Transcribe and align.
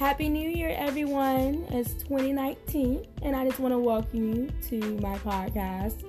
Happy 0.00 0.30
New 0.30 0.48
Year, 0.48 0.74
everyone. 0.78 1.66
It's 1.68 1.92
2019, 2.04 3.06
and 3.20 3.36
I 3.36 3.44
just 3.44 3.60
want 3.60 3.74
to 3.74 3.78
welcome 3.78 4.32
you 4.32 4.48
to 4.70 4.98
my 4.98 5.18
podcast 5.18 6.04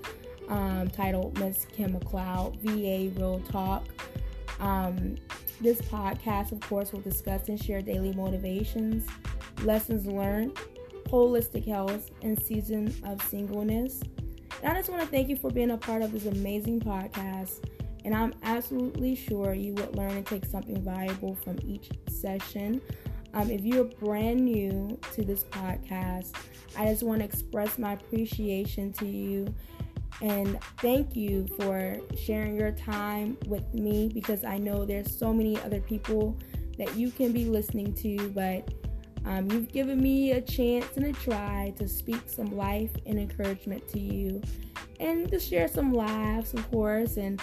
um, 0.47 0.88
titled 0.88 1.38
Miss 1.39 1.65
Kim 1.65 1.99
McLeod 1.99 2.57
VA 2.62 3.13
Real 3.19 3.41
Talk. 3.41 3.83
Um, 4.62 5.17
this 5.59 5.81
podcast, 5.81 6.54
of 6.54 6.62
course, 6.62 6.93
will 6.93 7.02
discuss 7.02 7.49
and 7.49 7.62
share 7.62 7.81
daily 7.81 8.13
motivations, 8.13 9.05
lessons 9.63 10.05
learned, 10.05 10.58
holistic 11.08 11.67
health, 11.67 12.12
and 12.21 12.41
season 12.41 12.95
of 13.03 13.21
singleness. 13.23 13.99
And 14.63 14.71
I 14.71 14.76
just 14.77 14.89
want 14.89 15.02
to 15.02 15.08
thank 15.09 15.27
you 15.27 15.35
for 15.35 15.52
being 15.52 15.71
a 15.71 15.77
part 15.77 16.02
of 16.02 16.13
this 16.13 16.27
amazing 16.27 16.80
podcast. 16.80 17.67
And 18.05 18.16
I'm 18.16 18.34
absolutely 18.44 19.16
sure 19.16 19.53
you 19.53 19.73
would 19.73 19.98
learn 19.98 20.12
and 20.12 20.26
take 20.26 20.45
something 20.45 20.81
valuable 20.81 21.35
from 21.35 21.59
each 21.62 21.89
session. 22.08 22.81
Um, 23.34 23.49
if 23.49 23.62
you're 23.62 23.85
brand 23.85 24.44
new 24.44 24.99
to 25.13 25.23
this 25.23 25.44
podcast, 25.45 26.35
I 26.77 26.85
just 26.85 27.03
want 27.03 27.20
to 27.20 27.26
express 27.26 27.77
my 27.77 27.94
appreciation 27.94 28.91
to 28.94 29.05
you 29.05 29.54
and 30.21 30.59
thank 30.77 31.16
you 31.16 31.48
for 31.59 31.99
sharing 32.16 32.55
your 32.55 32.71
time 32.71 33.38
with 33.48 33.73
me 33.73 34.09
because 34.13 34.44
I 34.44 34.57
know 34.57 34.85
there's 34.85 35.17
so 35.17 35.34
many 35.34 35.59
other 35.62 35.80
people 35.81 36.38
that 36.77 36.95
you 36.95 37.09
can 37.09 37.31
be 37.31 37.45
listening 37.45 37.94
to, 37.95 38.30
but 38.30 38.71
um, 39.26 39.49
you've 39.52 39.71
given 39.71 40.02
me 40.02 40.32
a 40.32 40.41
chance 40.41 40.85
and 40.95 41.05
a 41.05 41.13
try 41.13 41.73
to 41.77 41.88
speak 41.88 42.21
some 42.27 42.55
life 42.55 42.91
and 43.05 43.20
encouragement 43.20 43.88
to 43.90 43.99
you 43.99 44.41
and 44.99 45.29
to 45.32 45.40
share 45.40 45.68
some 45.68 45.91
laughs, 45.93 46.54
of 46.54 46.70
course, 46.70 47.18
and 47.18 47.41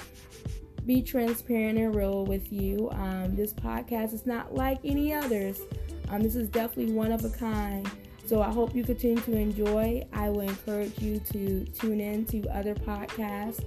be 0.88 1.02
transparent 1.02 1.78
and 1.78 1.95
real 1.95 2.24
with 2.24 2.51
you. 2.51 2.88
Um, 2.92 3.37
this 3.37 3.52
podcast 3.52 4.15
is 4.15 4.24
not 4.24 4.55
like 4.55 4.78
any 4.84 5.12
others. 5.12 5.61
Um, 6.08 6.22
this 6.22 6.34
is 6.34 6.48
definitely 6.48 6.94
one 6.94 7.12
of 7.12 7.22
a 7.27 7.28
kind. 7.28 7.89
So 8.25 8.41
I 8.41 8.50
hope 8.50 8.75
you 8.75 8.83
continue 8.83 9.20
to 9.20 9.36
enjoy. 9.36 10.06
I 10.14 10.31
will 10.31 10.41
encourage 10.41 10.98
you 10.98 11.20
to 11.20 11.66
tune 11.66 12.00
in 12.00 12.25
to 12.27 12.48
other 12.48 12.75
podcasts, 12.75 13.62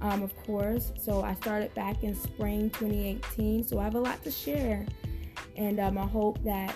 um, 0.00 0.24
of 0.24 0.36
course. 0.44 0.92
So 1.00 1.22
I 1.22 1.34
started 1.34 1.72
back 1.74 2.02
in 2.02 2.16
spring 2.16 2.70
2018. 2.70 3.64
So 3.64 3.78
I 3.78 3.84
have 3.84 3.94
a 3.94 4.00
lot 4.00 4.24
to 4.24 4.30
share. 4.32 4.84
And 5.56 5.78
um, 5.78 5.96
I 5.96 6.06
hope 6.06 6.42
that 6.42 6.74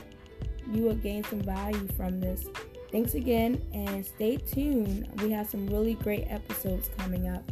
you 0.70 0.82
will 0.82 0.94
gain 0.94 1.24
some 1.24 1.40
value 1.40 1.88
from 1.96 2.20
this. 2.20 2.46
Thanks 2.92 3.14
again 3.14 3.60
and 3.74 4.06
stay 4.06 4.36
tuned. 4.36 5.08
We 5.20 5.32
have 5.32 5.50
some 5.50 5.66
really 5.66 5.94
great 5.94 6.26
episodes 6.28 6.88
coming 6.96 7.26
up. 7.26 7.51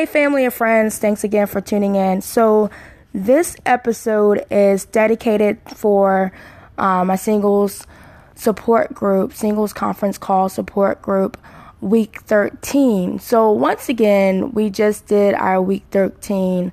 Hey, 0.00 0.06
family 0.06 0.46
and 0.46 0.54
friends, 0.54 0.96
thanks 0.96 1.24
again 1.24 1.46
for 1.46 1.60
tuning 1.60 1.94
in. 1.94 2.22
So, 2.22 2.70
this 3.12 3.54
episode 3.66 4.46
is 4.50 4.86
dedicated 4.86 5.58
for 5.74 6.32
uh, 6.78 7.04
my 7.04 7.16
singles 7.16 7.86
support 8.34 8.94
group, 8.94 9.34
singles 9.34 9.74
conference 9.74 10.16
call 10.16 10.48
support 10.48 11.02
group, 11.02 11.36
week 11.82 12.22
13. 12.22 13.18
So, 13.18 13.52
once 13.52 13.90
again, 13.90 14.52
we 14.52 14.70
just 14.70 15.04
did 15.04 15.34
our 15.34 15.60
week 15.60 15.84
13 15.90 16.72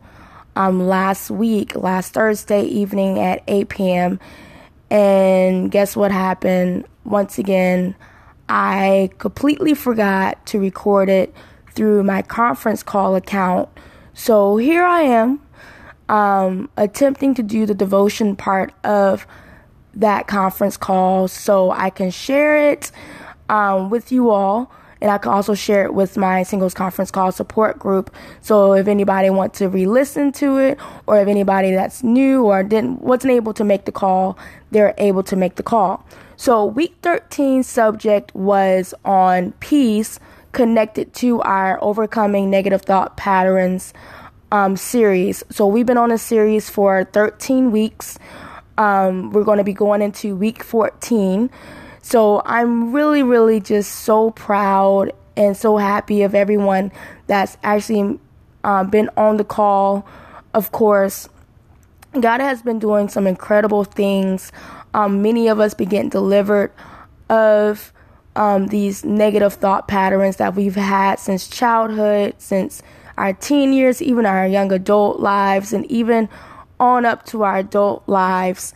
um, 0.55 0.87
last 0.87 1.29
week, 1.29 1.75
last 1.75 2.13
Thursday 2.13 2.63
evening 2.63 3.19
at 3.19 3.43
8 3.45 3.67
p.m. 3.67 4.19
And 4.89 5.69
guess 5.69 5.97
what 5.97 6.13
happened? 6.13 6.85
Once 7.03 7.37
again, 7.37 7.93
I 8.47 9.09
completely 9.17 9.73
forgot 9.73 10.45
to 10.45 10.61
record 10.61 11.09
it 11.09 11.35
through 11.77 12.03
my 12.03 12.23
conference 12.23 12.81
call 12.81 13.15
account. 13.15 13.69
So 14.15 14.57
here 14.57 14.83
I 14.83 15.01
am, 15.01 15.39
um, 16.09 16.69
attempting 16.75 17.35
to 17.35 17.43
do 17.43 17.67
the 17.67 17.75
devotion 17.75 18.35
part 18.35 18.73
of 18.83 19.27
that 19.93 20.25
conference 20.25 20.75
call 20.75 21.27
so 21.27 21.69
I 21.69 21.91
can 21.91 22.09
share 22.09 22.71
it 22.71 22.91
um, 23.47 23.91
with 23.91 24.11
you 24.11 24.31
all. 24.31 24.71
And 24.99 25.11
I 25.11 25.19
can 25.19 25.31
also 25.31 25.53
share 25.53 25.85
it 25.85 25.93
with 25.93 26.17
my 26.17 26.41
singles 26.41 26.73
conference 26.73 27.11
call 27.11 27.31
support 27.31 27.77
group. 27.77 28.11
So 28.41 28.73
if 28.73 28.87
anybody 28.87 29.29
wants 29.29 29.59
to 29.59 29.69
re-listen 29.69 30.31
to 30.33 30.57
it, 30.57 30.79
or 31.05 31.21
if 31.21 31.27
anybody 31.27 31.69
that's 31.69 32.01
new 32.01 32.43
or 32.45 32.63
didn't 32.63 33.01
wasn't 33.03 33.33
able 33.33 33.53
to 33.53 33.63
make 33.63 33.85
the 33.85 33.91
call, 33.91 34.35
they're 34.71 34.95
able 34.97 35.21
to 35.21 35.35
make 35.35 35.55
the 35.55 35.63
call. 35.63 36.03
So 36.35 36.65
week 36.65 36.95
13 37.03 37.61
subject 37.61 38.33
was 38.33 38.95
on 39.05 39.51
peace 39.59 40.19
connected 40.57 41.13
to 41.13 41.39
our 41.41 41.77
overcoming 41.83 42.49
negative 42.49 42.81
thought 42.81 43.15
patterns 43.15 43.93
um, 44.51 44.75
series. 44.75 45.43
So 45.51 45.67
we've 45.67 45.85
been 45.85 45.99
on 45.99 46.09
a 46.09 46.17
series 46.17 46.67
for 46.67 47.03
13 47.03 47.71
weeks. 47.71 48.17
Um, 48.75 49.29
we're 49.33 49.43
going 49.43 49.59
to 49.59 49.63
be 49.63 49.73
going 49.73 50.01
into 50.01 50.35
week 50.35 50.63
14. 50.63 51.51
So 52.01 52.41
I'm 52.43 52.91
really, 52.91 53.21
really 53.21 53.59
just 53.59 53.97
so 53.97 54.31
proud 54.31 55.11
and 55.35 55.55
so 55.55 55.77
happy 55.77 56.23
of 56.23 56.33
everyone 56.33 56.91
that's 57.27 57.55
actually 57.61 58.19
um, 58.63 58.89
been 58.89 59.11
on 59.15 59.37
the 59.37 59.43
call. 59.43 60.07
Of 60.55 60.71
course, 60.71 61.29
God 62.19 62.41
has 62.41 62.63
been 62.63 62.79
doing 62.79 63.09
some 63.09 63.27
incredible 63.27 63.83
things. 63.83 64.51
Um, 64.95 65.21
many 65.21 65.49
of 65.49 65.59
us 65.59 65.75
be 65.75 65.85
getting 65.85 66.09
delivered 66.09 66.71
of 67.29 67.93
um, 68.37 68.67
these 68.67 69.03
negative 69.03 69.53
thought 69.53 69.87
patterns 69.87 70.37
that 70.37 70.55
we've 70.55 70.75
had 70.75 71.15
since 71.19 71.47
childhood, 71.47 72.35
since 72.37 72.83
our 73.17 73.33
teen 73.33 73.73
years, 73.73 74.01
even 74.01 74.25
our 74.25 74.47
young 74.47 74.71
adult 74.71 75.19
lives, 75.19 75.73
and 75.73 75.85
even 75.91 76.29
on 76.79 77.03
up 77.03 77.25
to 77.25 77.43
our 77.43 77.57
adult 77.57 78.07
lives. 78.07 78.73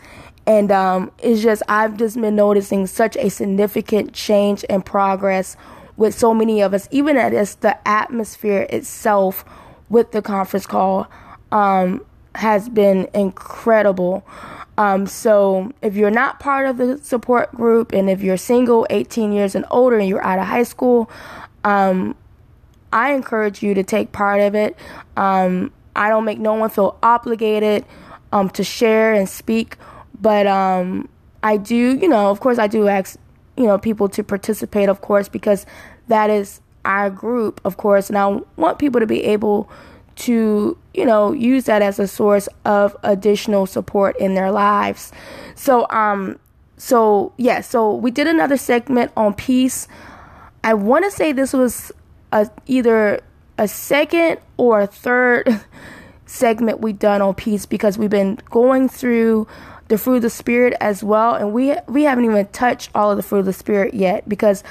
And 0.48 0.72
um, 0.72 1.12
it's 1.20 1.42
just, 1.42 1.62
I've 1.70 1.98
just 1.98 2.20
been 2.20 2.36
noticing 2.36 2.88
such 2.88 3.16
a 3.18 3.30
significant 3.30 4.14
change 4.14 4.66
and 4.70 4.84
progress 4.84 5.56
with 5.96 6.18
so 6.18 6.34
many 6.34 6.62
of 6.62 6.74
us, 6.74 6.88
even 6.90 7.16
as 7.16 7.56
the 7.56 7.88
atmosphere 7.88 8.66
itself 8.70 9.46
with 9.90 10.12
the 10.12 10.22
conference 10.22 10.66
call 10.66 11.08
um, 11.52 12.04
has 12.34 12.68
been 12.70 13.08
incredible. 13.14 14.26
Um, 14.82 15.06
so 15.06 15.72
if 15.84 15.96
you're 15.96 16.10
not 16.10 16.40
part 16.40 16.66
of 16.66 16.78
the 16.78 16.98
support 17.04 17.54
group 17.54 17.94
and 17.94 18.10
if 18.10 18.24
you're 18.24 18.36
single, 18.36 18.88
18 18.90 19.32
years 19.32 19.54
and 19.54 19.64
older, 19.70 20.00
and 20.00 20.10
you're 20.10 20.24
out 20.26 20.40
of 20.40 20.48
high 20.48 20.64
school, 20.64 21.08
um, 21.64 22.16
I 22.92 23.14
encourage 23.14 23.62
you 23.62 23.76
to 23.76 23.84
take 23.84 24.12
part 24.12 24.42
of 24.42 24.56
it. 24.56 24.76
Um, 25.16 25.72
I 25.96 26.10
don't 26.10 26.26
make 26.26 26.40
no 26.40 26.56
one 26.56 26.72
feel 26.72 26.98
obligated 27.04 27.86
um, 28.32 28.50
to 28.50 28.64
share 28.64 29.14
and 29.14 29.30
speak, 29.30 29.78
but 30.20 30.48
um, 30.48 31.08
I 31.44 31.58
do, 31.58 31.76
you 31.76 32.08
know, 32.08 32.32
of 32.32 32.40
course, 32.40 32.58
I 32.58 32.66
do 32.66 32.88
ask, 32.88 33.20
you 33.58 33.68
know, 33.68 33.78
people 33.78 34.10
to 34.10 34.24
participate, 34.24 34.90
of 34.90 35.02
course, 35.02 35.30
because 35.30 35.68
that 36.08 36.32
is 36.32 36.60
our 36.86 37.12
group, 37.12 37.62
of 37.66 37.78
course, 37.78 38.10
and 38.10 38.18
I 38.18 38.40
want 38.56 38.80
people 38.80 39.00
to 39.00 39.06
be 39.06 39.26
able 39.26 39.70
to, 40.18 40.78
you 40.94 41.06
know, 41.06 41.32
use 41.32 41.66
that 41.66 41.82
as 41.82 42.00
a 42.00 42.08
source 42.08 42.48
of 42.66 42.96
additional 43.04 43.66
support 43.66 44.18
in 44.18 44.34
their 44.36 44.52
lives. 44.52 45.12
So, 45.56 45.88
um, 45.90 46.40
so 46.78 47.32
yeah, 47.38 47.62
so 47.62 47.94
we 47.94 48.10
did 48.12 48.28
another 48.28 48.58
segment 48.58 49.12
on 49.16 49.34
peace. 49.34 49.88
I 50.64 50.74
want 50.74 51.06
to 51.06 51.12
say 51.12 51.32
this 51.32 51.54
was 51.54 51.92
a, 52.32 52.50
either 52.66 53.22
a 53.58 53.68
second 53.68 54.40
or 54.58 54.82
a 54.82 54.88
third 54.88 55.62
segment 56.26 56.80
we 56.80 56.94
done 56.94 57.22
on 57.22 57.36
peace 57.36 57.66
because 57.66 57.98
we've 57.98 58.10
been 58.10 58.40
going 58.50 58.90
through 58.90 59.48
the 59.90 59.98
fruit 59.98 60.18
of 60.18 60.22
the 60.22 60.30
spirit 60.30 60.74
as 60.80 61.04
well 61.04 61.36
and 61.36 61.52
we 61.52 61.76
we 61.88 62.04
haven't 62.04 62.24
even 62.24 62.48
touched 62.48 62.90
all 62.96 63.12
of 63.12 63.18
the 63.18 63.24
fruit 63.24 63.40
of 63.40 63.46
the 63.46 63.54
spirit 63.54 63.94
yet 63.94 64.28
because 64.30 64.64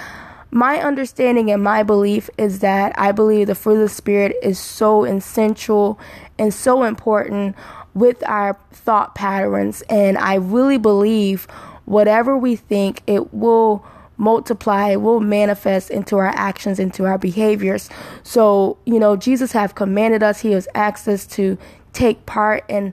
my 0.51 0.79
understanding 0.79 1.51
and 1.51 1.63
my 1.63 1.83
belief 1.83 2.29
is 2.37 2.59
that 2.61 2.93
I 2.99 3.13
believe 3.13 3.47
the 3.47 3.55
fruit 3.55 3.75
of 3.75 3.81
the 3.81 3.89
spirit 3.89 4.37
is 4.43 4.59
so 4.59 5.05
essential 5.05 5.99
and 6.39 6.53
so 6.53 6.83
important 6.83 7.57
with 7.95 8.23
our 8.27 8.59
thought 8.73 9.15
patterns 9.15 9.83
and 9.89 10.19
I 10.19 10.35
really 10.35 10.79
believe 10.79 11.47
whatever 11.85 12.37
we 12.37 12.57
think 12.57 13.03
it 13.07 13.33
will 13.33 13.85
multiply, 14.17 14.95
will 14.97 15.21
manifest 15.21 15.91
into 15.91 16.19
our 16.19 16.27
actions, 16.27 16.79
into 16.79 17.05
our 17.07 17.17
behaviors. 17.17 17.89
So, 18.23 18.77
you 18.85 19.01
know, 19.01 19.17
Jesus 19.17 19.53
have 19.53 19.75
commanded 19.75 20.23
us, 20.23 20.41
he 20.41 20.53
has 20.53 20.69
asked 20.75 21.09
us 21.09 21.27
to 21.29 21.57
take 21.93 22.27
part 22.27 22.65
and 22.69 22.93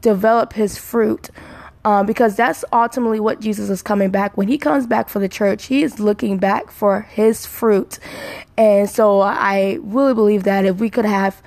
develop 0.00 0.52
his 0.52 0.78
fruit. 0.78 1.30
Um, 1.82 2.04
because 2.04 2.36
that's 2.36 2.62
ultimately 2.74 3.20
what 3.20 3.40
Jesus 3.40 3.70
is 3.70 3.80
coming 3.80 4.10
back. 4.10 4.36
When 4.36 4.48
he 4.48 4.58
comes 4.58 4.86
back 4.86 5.08
for 5.08 5.18
the 5.18 5.30
church, 5.30 5.66
he 5.66 5.82
is 5.82 5.98
looking 5.98 6.36
back 6.36 6.70
for 6.70 7.02
his 7.02 7.46
fruit. 7.46 7.98
And 8.58 8.88
so 8.88 9.20
I 9.20 9.78
really 9.80 10.12
believe 10.12 10.44
that 10.44 10.66
if 10.66 10.76
we 10.76 10.90
could 10.90 11.06
have 11.06 11.40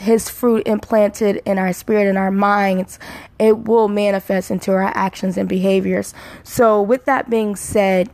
his 0.00 0.28
fruit 0.28 0.66
implanted 0.66 1.42
in 1.44 1.58
our 1.58 1.72
spirit 1.72 2.08
and 2.08 2.18
our 2.18 2.32
minds, 2.32 2.98
it 3.38 3.58
will 3.66 3.86
manifest 3.86 4.50
into 4.50 4.72
our 4.72 4.92
actions 4.96 5.36
and 5.36 5.48
behaviors. 5.48 6.12
So, 6.42 6.82
with 6.82 7.04
that 7.04 7.30
being 7.30 7.56
said, 7.56 8.08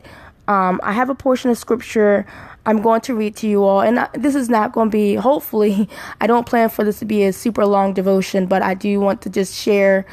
um, 0.47 0.79
I 0.83 0.93
have 0.93 1.09
a 1.09 1.15
portion 1.15 1.49
of 1.49 1.57
scripture 1.57 2.25
I'm 2.65 2.81
going 2.81 3.01
to 3.01 3.15
read 3.15 3.35
to 3.37 3.47
you 3.47 3.63
all. 3.63 3.81
And 3.81 4.07
this 4.13 4.35
is 4.35 4.49
not 4.49 4.71
going 4.71 4.89
to 4.89 4.91
be, 4.91 5.15
hopefully, 5.15 5.87
I 6.21 6.27
don't 6.27 6.45
plan 6.45 6.69
for 6.69 6.83
this 6.83 6.99
to 6.99 7.05
be 7.05 7.23
a 7.23 7.33
super 7.33 7.65
long 7.65 7.93
devotion, 7.93 8.47
but 8.47 8.61
I 8.61 8.73
do 8.73 8.99
want 8.99 9.21
to 9.23 9.29
just 9.29 9.55
share, 9.55 10.05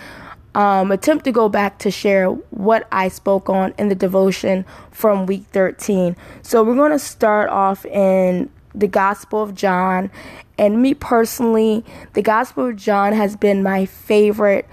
um, 0.55 0.93
attempt 0.93 1.25
to 1.25 1.33
go 1.33 1.49
back 1.49 1.79
to 1.79 1.91
share 1.91 2.29
what 2.29 2.87
I 2.93 3.09
spoke 3.09 3.49
on 3.49 3.75
in 3.79 3.89
the 3.89 3.95
devotion 3.95 4.65
from 4.91 5.27
week 5.27 5.45
13. 5.53 6.17
So 6.43 6.63
we're 6.63 6.75
going 6.75 6.93
to 6.93 6.99
start 6.99 7.49
off 7.49 7.87
in 7.87 8.51
the 8.75 8.87
Gospel 8.87 9.43
of 9.43 9.55
John. 9.55 10.11
And 10.59 10.83
me 10.83 10.95
personally, 10.95 11.85
the 12.13 12.23
Gospel 12.23 12.67
of 12.67 12.77
John 12.77 13.13
has 13.13 13.37
been 13.37 13.63
my 13.63 13.87
favorite 13.87 14.69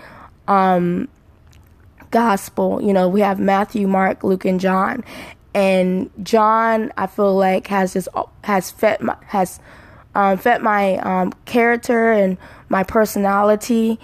um, 0.48 1.08
gospel. 2.12 2.82
You 2.82 2.94
know, 2.94 3.08
we 3.08 3.22
have 3.22 3.40
Matthew, 3.40 3.88
Mark, 3.88 4.24
Luke, 4.24 4.46
and 4.46 4.60
John. 4.60 5.04
And 5.54 6.10
John, 6.22 6.92
I 6.98 7.08
feel 7.08 7.36
like 7.36 7.68
has 7.68 7.94
just 7.94 8.08
has 8.44 8.70
fed 8.70 9.02
my, 9.02 9.18
has 9.28 9.60
um, 10.14 10.38
fed 10.38 10.62
my 10.62 10.98
um, 10.98 11.34
character 11.46 12.12
and 12.12 12.38
my 12.68 12.84
personality, 12.84 14.00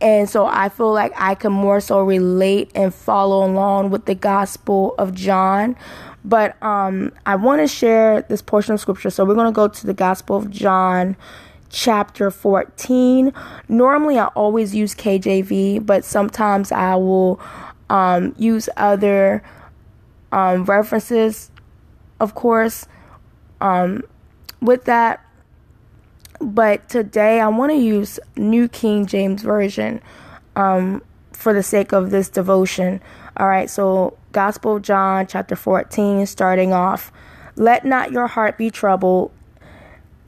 and 0.00 0.28
so 0.28 0.46
I 0.46 0.68
feel 0.68 0.92
like 0.92 1.12
I 1.16 1.34
can 1.34 1.52
more 1.52 1.80
so 1.80 2.00
relate 2.00 2.70
and 2.74 2.94
follow 2.94 3.44
along 3.44 3.90
with 3.90 4.06
the 4.06 4.14
Gospel 4.14 4.94
of 4.98 5.14
John. 5.14 5.76
But 6.24 6.62
um, 6.62 7.12
I 7.26 7.36
want 7.36 7.60
to 7.60 7.68
share 7.68 8.22
this 8.22 8.42
portion 8.42 8.74
of 8.74 8.80
scripture. 8.80 9.10
So 9.10 9.24
we're 9.24 9.34
going 9.34 9.46
to 9.46 9.52
go 9.52 9.68
to 9.68 9.86
the 9.86 9.94
Gospel 9.94 10.36
of 10.36 10.50
John, 10.50 11.16
chapter 11.70 12.30
14. 12.30 13.32
Normally, 13.68 14.18
I 14.18 14.26
always 14.28 14.74
use 14.74 14.94
KJV, 14.94 15.84
but 15.84 16.04
sometimes 16.04 16.72
I 16.72 16.94
will 16.96 17.40
um, 17.88 18.34
use 18.38 18.68
other 18.76 19.42
um, 20.32 20.64
references, 20.64 21.50
of 22.20 22.34
course, 22.34 22.86
um, 23.60 24.02
with 24.60 24.84
that. 24.84 25.24
But 26.40 26.88
today, 26.88 27.40
I 27.40 27.48
want 27.48 27.70
to 27.72 27.76
use 27.76 28.18
New 28.36 28.66
King 28.66 29.04
James 29.04 29.42
Version 29.42 30.00
um, 30.56 31.02
for 31.32 31.52
the 31.52 31.62
sake 31.62 31.92
of 31.92 32.10
this 32.10 32.30
devotion. 32.30 33.00
All 33.36 33.46
right, 33.46 33.68
so 33.68 34.16
Gospel 34.32 34.80
John, 34.80 35.26
chapter 35.26 35.54
14, 35.54 36.24
starting 36.26 36.72
off. 36.72 37.12
Let 37.56 37.84
not 37.84 38.10
your 38.10 38.26
heart 38.26 38.56
be 38.56 38.70
troubled. 38.70 39.32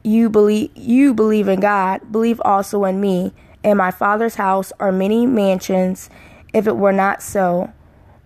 You 0.02 0.28
believe 0.28 0.70
you 0.74 1.14
believe 1.14 1.48
in 1.48 1.60
God, 1.60 2.12
believe 2.12 2.40
also 2.44 2.84
in 2.84 3.00
me. 3.00 3.32
In 3.62 3.76
my 3.76 3.90
Father's 3.90 4.34
house 4.34 4.72
are 4.80 4.92
many 4.92 5.26
mansions. 5.26 6.10
If 6.52 6.66
it 6.66 6.76
were 6.76 6.92
not 6.92 7.22
so, 7.22 7.72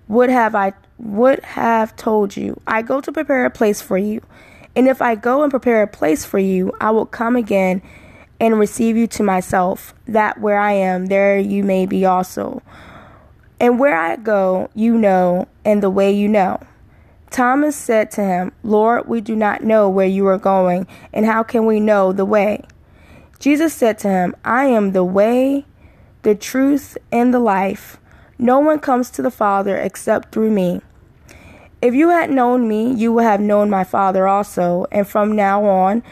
would 0.08 0.30
have 0.30 0.54
I 0.54 0.72
would 0.98 1.44
have 1.44 1.94
told 1.94 2.36
you, 2.36 2.60
I 2.66 2.82
go 2.82 3.00
to 3.00 3.12
prepare 3.12 3.44
a 3.44 3.50
place 3.50 3.80
for 3.80 3.98
you. 3.98 4.22
And 4.76 4.86
if 4.86 5.00
I 5.00 5.14
go 5.14 5.42
and 5.42 5.50
prepare 5.50 5.82
a 5.82 5.86
place 5.86 6.26
for 6.26 6.38
you, 6.38 6.72
I 6.80 6.90
will 6.90 7.06
come 7.06 7.34
again 7.34 7.82
and 8.38 8.58
receive 8.58 8.96
you 8.96 9.06
to 9.06 9.22
myself, 9.22 9.94
that 10.06 10.38
where 10.38 10.58
I 10.58 10.72
am, 10.72 11.06
there 11.06 11.38
you 11.38 11.64
may 11.64 11.86
be 11.86 12.04
also. 12.04 12.62
And 13.58 13.78
where 13.78 13.98
I 13.98 14.16
go, 14.16 14.68
you 14.74 14.98
know, 14.98 15.48
and 15.64 15.82
the 15.82 15.88
way 15.88 16.12
you 16.12 16.28
know. 16.28 16.60
Thomas 17.30 17.74
said 17.74 18.10
to 18.12 18.22
him, 18.22 18.52
Lord, 18.62 19.08
we 19.08 19.22
do 19.22 19.34
not 19.34 19.64
know 19.64 19.88
where 19.88 20.06
you 20.06 20.26
are 20.26 20.38
going, 20.38 20.86
and 21.14 21.24
how 21.24 21.42
can 21.42 21.64
we 21.64 21.80
know 21.80 22.12
the 22.12 22.26
way? 22.26 22.62
Jesus 23.38 23.72
said 23.72 23.98
to 24.00 24.08
him, 24.08 24.36
I 24.44 24.66
am 24.66 24.92
the 24.92 25.04
way, 25.04 25.64
the 26.22 26.34
truth, 26.34 26.98
and 27.10 27.32
the 27.32 27.38
life. 27.38 27.98
No 28.38 28.60
one 28.60 28.78
comes 28.78 29.10
to 29.12 29.22
the 29.22 29.30
Father 29.30 29.76
except 29.76 30.32
through 30.32 30.50
me. 30.50 30.82
If 31.82 31.94
you 31.94 32.08
had 32.08 32.30
known 32.30 32.66
me, 32.66 32.92
you 32.92 33.12
would 33.12 33.24
have 33.24 33.40
known 33.40 33.68
my 33.68 33.84
Father 33.84 34.26
also, 34.26 34.86
and 34.90 35.06
from 35.06 35.36
now 35.36 35.64
on 35.64 36.02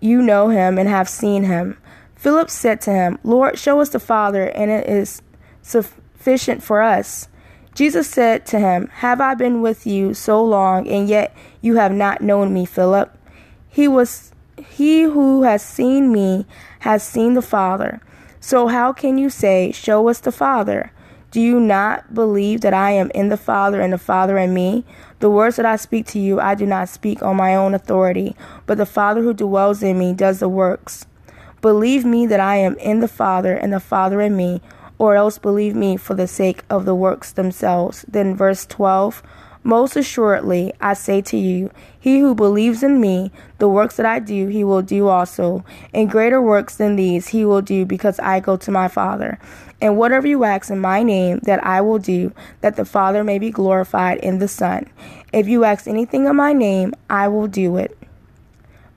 you 0.00 0.20
know 0.20 0.48
him 0.48 0.78
and 0.78 0.88
have 0.88 1.08
seen 1.08 1.44
him. 1.44 1.78
Philip 2.14 2.50
said 2.50 2.80
to 2.82 2.92
him, 2.92 3.18
Lord, 3.22 3.58
show 3.58 3.80
us 3.80 3.90
the 3.90 4.00
Father, 4.00 4.44
and 4.50 4.70
it 4.70 4.88
is 4.88 5.22
sufficient 5.62 6.62
for 6.62 6.82
us. 6.82 7.28
Jesus 7.74 8.08
said 8.08 8.46
to 8.46 8.58
him, 8.58 8.88
Have 8.94 9.20
I 9.20 9.34
been 9.34 9.60
with 9.60 9.86
you 9.86 10.14
so 10.14 10.42
long, 10.42 10.88
and 10.88 11.08
yet 11.08 11.36
you 11.60 11.76
have 11.76 11.92
not 11.92 12.22
known 12.22 12.52
me, 12.52 12.64
Philip? 12.64 13.16
He 13.68 13.86
was 13.86 14.32
he 14.66 15.02
who 15.02 15.42
has 15.42 15.62
seen 15.62 16.10
me 16.10 16.46
has 16.80 17.02
seen 17.02 17.34
the 17.34 17.42
Father. 17.42 18.00
So 18.40 18.68
how 18.68 18.92
can 18.92 19.18
you 19.18 19.28
say, 19.28 19.72
Show 19.72 20.08
us 20.08 20.20
the 20.20 20.32
Father? 20.32 20.90
Do 21.30 21.40
you 21.40 21.58
not 21.58 22.14
believe 22.14 22.60
that 22.60 22.72
I 22.72 22.92
am 22.92 23.10
in 23.10 23.28
the 23.28 23.36
Father 23.36 23.80
and 23.80 23.92
the 23.92 23.98
Father 23.98 24.38
in 24.38 24.54
me? 24.54 24.84
The 25.18 25.30
words 25.30 25.56
that 25.56 25.66
I 25.66 25.76
speak 25.76 26.06
to 26.08 26.18
you, 26.18 26.40
I 26.40 26.54
do 26.54 26.66
not 26.66 26.88
speak 26.88 27.22
on 27.22 27.36
my 27.36 27.54
own 27.54 27.74
authority, 27.74 28.36
but 28.64 28.78
the 28.78 28.86
Father 28.86 29.22
who 29.22 29.34
dwells 29.34 29.82
in 29.82 29.98
me 29.98 30.12
does 30.12 30.38
the 30.38 30.48
works. 30.48 31.04
Believe 31.60 32.04
me 32.04 32.26
that 32.26 32.40
I 32.40 32.56
am 32.56 32.76
in 32.78 33.00
the 33.00 33.08
Father 33.08 33.54
and 33.54 33.72
the 33.72 33.80
Father 33.80 34.20
in 34.20 34.36
me, 34.36 34.60
or 34.98 35.16
else 35.16 35.36
believe 35.38 35.74
me 35.74 35.96
for 35.96 36.14
the 36.14 36.28
sake 36.28 36.64
of 36.70 36.84
the 36.84 36.94
works 36.94 37.32
themselves. 37.32 38.04
Then, 38.08 38.36
verse 38.36 38.64
12 38.66 39.22
Most 39.66 39.96
assuredly, 39.96 40.72
I 40.80 40.94
say 40.94 41.20
to 41.22 41.36
you, 41.36 41.72
he 41.98 42.20
who 42.20 42.36
believes 42.36 42.84
in 42.84 43.00
me, 43.00 43.32
the 43.58 43.68
works 43.68 43.96
that 43.96 44.06
I 44.06 44.20
do, 44.20 44.46
he 44.46 44.62
will 44.62 44.80
do 44.80 45.08
also. 45.08 45.64
And 45.92 46.08
greater 46.08 46.40
works 46.40 46.76
than 46.76 46.94
these 46.94 47.26
he 47.26 47.44
will 47.44 47.62
do, 47.62 47.84
because 47.84 48.20
I 48.20 48.38
go 48.38 48.56
to 48.58 48.70
my 48.70 48.86
Father. 48.86 49.40
And 49.80 49.98
whatever 49.98 50.28
you 50.28 50.44
ask 50.44 50.70
in 50.70 50.78
my 50.78 51.02
name, 51.02 51.40
that 51.42 51.66
I 51.66 51.80
will 51.80 51.98
do, 51.98 52.32
that 52.60 52.76
the 52.76 52.84
Father 52.84 53.24
may 53.24 53.40
be 53.40 53.50
glorified 53.50 54.18
in 54.18 54.38
the 54.38 54.46
Son. 54.46 54.88
If 55.32 55.48
you 55.48 55.64
ask 55.64 55.88
anything 55.88 56.26
in 56.26 56.36
my 56.36 56.52
name, 56.52 56.94
I 57.10 57.26
will 57.26 57.48
do 57.48 57.76
it. 57.76 57.98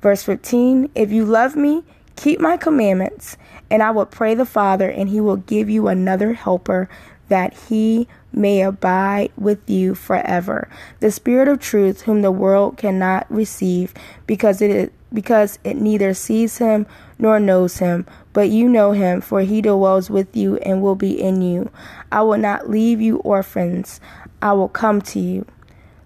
Verse 0.04 0.22
15 0.22 0.92
If 0.94 1.12
you 1.12 1.26
love 1.26 1.56
me, 1.56 1.84
keep 2.16 2.40
my 2.40 2.58
commandments. 2.58 3.38
And 3.72 3.82
I 3.82 3.90
will 3.90 4.06
pray 4.06 4.36
the 4.36 4.46
Father, 4.46 4.88
and 4.88 5.10
he 5.10 5.20
will 5.20 5.38
give 5.38 5.68
you 5.68 5.88
another 5.88 6.34
helper 6.34 6.88
that 7.28 7.56
he 7.70 8.08
may 8.32 8.62
abide 8.62 9.32
with 9.38 9.70
you 9.70 9.96
forever. 9.96 10.70
The 11.00 11.12
Spirit 11.12 11.48
of 11.48 11.60
truth, 11.60 12.02
whom 12.02 12.22
the 12.22 12.32
world 12.32 12.78
cannot 12.78 13.30
receive, 13.32 13.94
because 14.28 14.62
it 14.62 14.94
because 15.12 15.58
it 15.64 15.76
neither 15.76 16.14
sees 16.14 16.60
him 16.60 16.86
nor 17.18 17.40
knows 17.40 17.80
him, 17.80 18.06
but 18.32 18.50
you 18.50 18.70
know 18.70 18.92
him, 18.92 19.22
for 19.22 19.42
he 19.42 19.60
dwells 19.60 20.08
with 20.08 20.38
you 20.38 20.58
and 20.58 20.84
will 20.84 20.96
be 20.96 21.20
in 21.20 21.42
you. 21.42 21.72
I 22.12 22.22
will 22.22 22.38
not 22.38 22.70
leave 22.70 23.02
you 23.02 23.18
orphans, 23.18 24.00
I 24.42 24.54
will 24.54 24.70
come 24.70 25.02
to 25.02 25.20
you. 25.20 25.48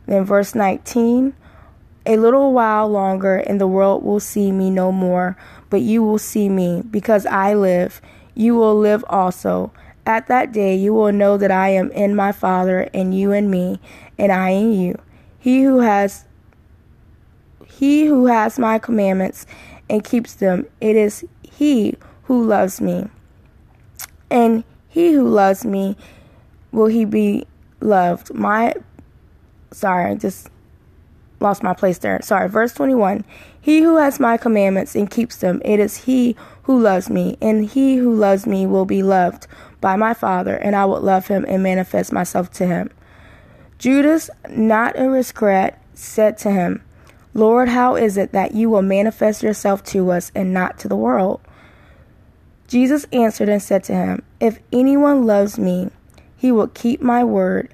Then 0.06 0.24
verse 0.24 0.56
19 0.56 1.34
A 2.06 2.18
little 2.18 2.54
while 2.54 2.88
longer, 2.88 3.38
and 3.38 3.60
the 3.60 3.68
world 3.68 4.06
will 4.06 4.22
see 4.22 4.52
me 4.54 4.70
no 4.70 4.92
more 4.92 5.36
but 5.74 5.82
you 5.82 6.04
will 6.04 6.20
see 6.20 6.50
me. 6.50 6.84
Because 6.92 7.26
I 7.26 7.56
live, 7.56 8.00
you 8.36 8.54
will 8.54 8.78
live 8.78 9.04
also. 9.10 9.74
At 10.06 10.28
that 10.28 10.52
day 10.52 10.76
you 10.76 10.94
will 10.94 11.12
know 11.12 11.38
that 11.38 11.52
I 11.52 11.70
am 11.70 11.92
in 11.92 12.16
my 12.16 12.32
Father, 12.32 12.90
and 12.94 13.18
you 13.18 13.32
in 13.32 13.50
me, 13.50 13.80
and 14.18 14.32
I 14.32 14.50
in 14.50 14.74
you. 14.74 15.00
He 15.40 15.64
who 15.64 15.80
has 15.80 16.26
he 17.66 18.06
who 18.06 18.28
has 18.28 18.60
my 18.60 18.80
commandments 18.80 19.46
and 19.90 20.04
keeps 20.04 20.34
them, 20.36 20.68
it 20.80 20.96
is 20.96 21.26
he 21.42 21.96
who 22.24 22.44
loves 22.44 22.80
me. 22.80 23.08
And 24.30 24.64
he 24.88 25.12
who 25.12 25.28
loves 25.28 25.66
me 25.66 25.98
will 26.72 26.88
he 26.88 27.06
be 27.06 27.46
loved. 27.82 28.34
My 28.34 28.74
sorry, 29.72 30.16
just 30.16 30.50
lost 31.40 31.64
my 31.64 31.74
place 31.74 31.98
there. 31.98 32.20
Sorry, 32.22 32.48
verse 32.48 32.74
21. 32.74 33.26
He 33.60 33.82
who 33.82 33.98
has 33.98 34.20
my 34.20 34.38
commandments 34.38 34.96
and 34.96 35.10
keeps 35.10 35.38
them, 35.38 35.62
it 35.64 35.80
is 35.80 36.06
he 36.06 36.36
who 36.64 36.80
loves 36.80 37.10
me, 37.10 37.38
and 37.42 37.66
he 37.66 37.98
who 37.98 38.14
loves 38.14 38.46
me 38.46 38.66
will 38.66 38.86
be 38.86 39.04
loved 39.04 39.48
by 39.84 39.98
my 39.98 40.14
Father, 40.14 40.56
and 40.56 40.78
I 40.78 40.86
will 40.86 41.02
love 41.02 41.28
him 41.28 41.44
and 41.46 41.62
manifest 41.62 42.14
myself 42.14 42.50
to 42.54 42.66
him. 42.66 42.90
Judas, 43.78 44.30
not 44.50 44.98
a 44.98 45.14
Iscariot, 45.14 45.78
said 45.94 46.38
to 46.40 46.52
him, 46.52 46.82
Lord, 47.34 47.68
how 47.68 47.98
is 47.98 48.16
it 48.16 48.32
that 48.32 48.56
you 48.56 48.70
will 48.70 48.82
manifest 48.82 49.44
yourself 49.44 49.84
to 49.88 50.10
us 50.10 50.32
and 50.34 50.54
not 50.54 50.80
to 50.80 50.88
the 50.88 50.96
world? 50.96 51.42
Jesus 52.70 53.06
answered 53.12 53.50
and 53.50 53.62
said 53.62 53.84
to 53.84 53.94
him, 53.94 54.24
If 54.40 54.60
anyone 54.72 55.26
loves 55.26 55.60
me, 55.60 55.90
he 56.38 56.50
will 56.50 56.70
keep 56.70 57.02
my 57.02 57.26
word 57.26 57.74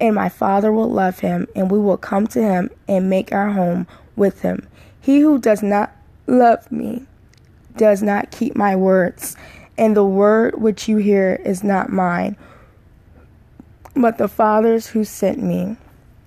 and 0.00 0.14
my 0.14 0.28
Father 0.28 0.70
will 0.70 0.88
love 0.88 1.18
him, 1.18 1.48
and 1.56 1.72
we 1.72 1.78
will 1.80 1.96
come 1.96 2.28
to 2.28 2.40
him 2.40 2.70
and 2.86 3.10
make 3.10 3.32
our 3.32 3.50
home 3.50 3.84
with 4.14 4.42
him. 4.42 4.64
He 5.00 5.18
who 5.18 5.40
does 5.40 5.60
not 5.60 5.90
love 6.28 6.70
me 6.70 7.04
does 7.76 8.00
not 8.00 8.30
keep 8.30 8.54
my 8.54 8.76
words, 8.76 9.36
and 9.78 9.96
the 9.96 10.04
word 10.04 10.60
which 10.60 10.88
you 10.88 10.98
hear 10.98 11.40
is 11.44 11.64
not 11.64 11.90
mine, 11.90 12.36
but 13.94 14.18
the 14.18 14.28
Father's 14.28 14.88
who 14.88 15.04
sent 15.04 15.42
me. 15.42 15.76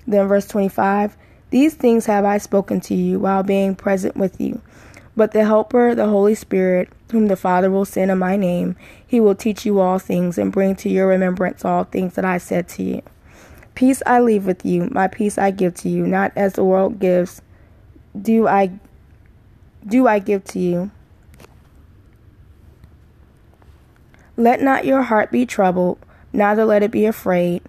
Then, 0.07 0.27
verse 0.27 0.47
25 0.47 1.15
These 1.51 1.75
things 1.75 2.05
have 2.07 2.25
I 2.25 2.37
spoken 2.37 2.79
to 2.81 2.95
you 2.95 3.19
while 3.19 3.43
being 3.43 3.75
present 3.75 4.15
with 4.15 4.41
you. 4.41 4.61
But 5.15 5.33
the 5.33 5.43
Helper, 5.43 5.93
the 5.93 6.07
Holy 6.07 6.35
Spirit, 6.35 6.89
whom 7.11 7.27
the 7.27 7.35
Father 7.35 7.69
will 7.69 7.85
send 7.85 8.09
in 8.09 8.17
my 8.17 8.37
name, 8.37 8.77
he 9.05 9.19
will 9.19 9.35
teach 9.35 9.65
you 9.65 9.79
all 9.79 9.99
things 9.99 10.37
and 10.37 10.51
bring 10.51 10.75
to 10.77 10.89
your 10.89 11.07
remembrance 11.07 11.65
all 11.65 11.83
things 11.83 12.15
that 12.15 12.25
I 12.25 12.37
said 12.37 12.69
to 12.69 12.83
you. 12.83 13.01
Peace 13.75 14.01
I 14.05 14.21
leave 14.21 14.45
with 14.45 14.65
you, 14.65 14.89
my 14.91 15.07
peace 15.07 15.37
I 15.37 15.51
give 15.51 15.75
to 15.75 15.89
you, 15.89 16.07
not 16.07 16.31
as 16.35 16.53
the 16.53 16.63
world 16.63 16.99
gives, 16.99 17.41
do 18.19 18.47
I 18.47 18.71
do 19.85 20.07
I 20.07 20.19
give 20.19 20.43
to 20.45 20.59
you. 20.59 20.91
Let 24.37 24.61
not 24.61 24.85
your 24.85 25.01
heart 25.03 25.31
be 25.31 25.45
troubled, 25.45 25.99
neither 26.31 26.65
let 26.65 26.83
it 26.83 26.91
be 26.91 27.05
afraid. 27.05 27.61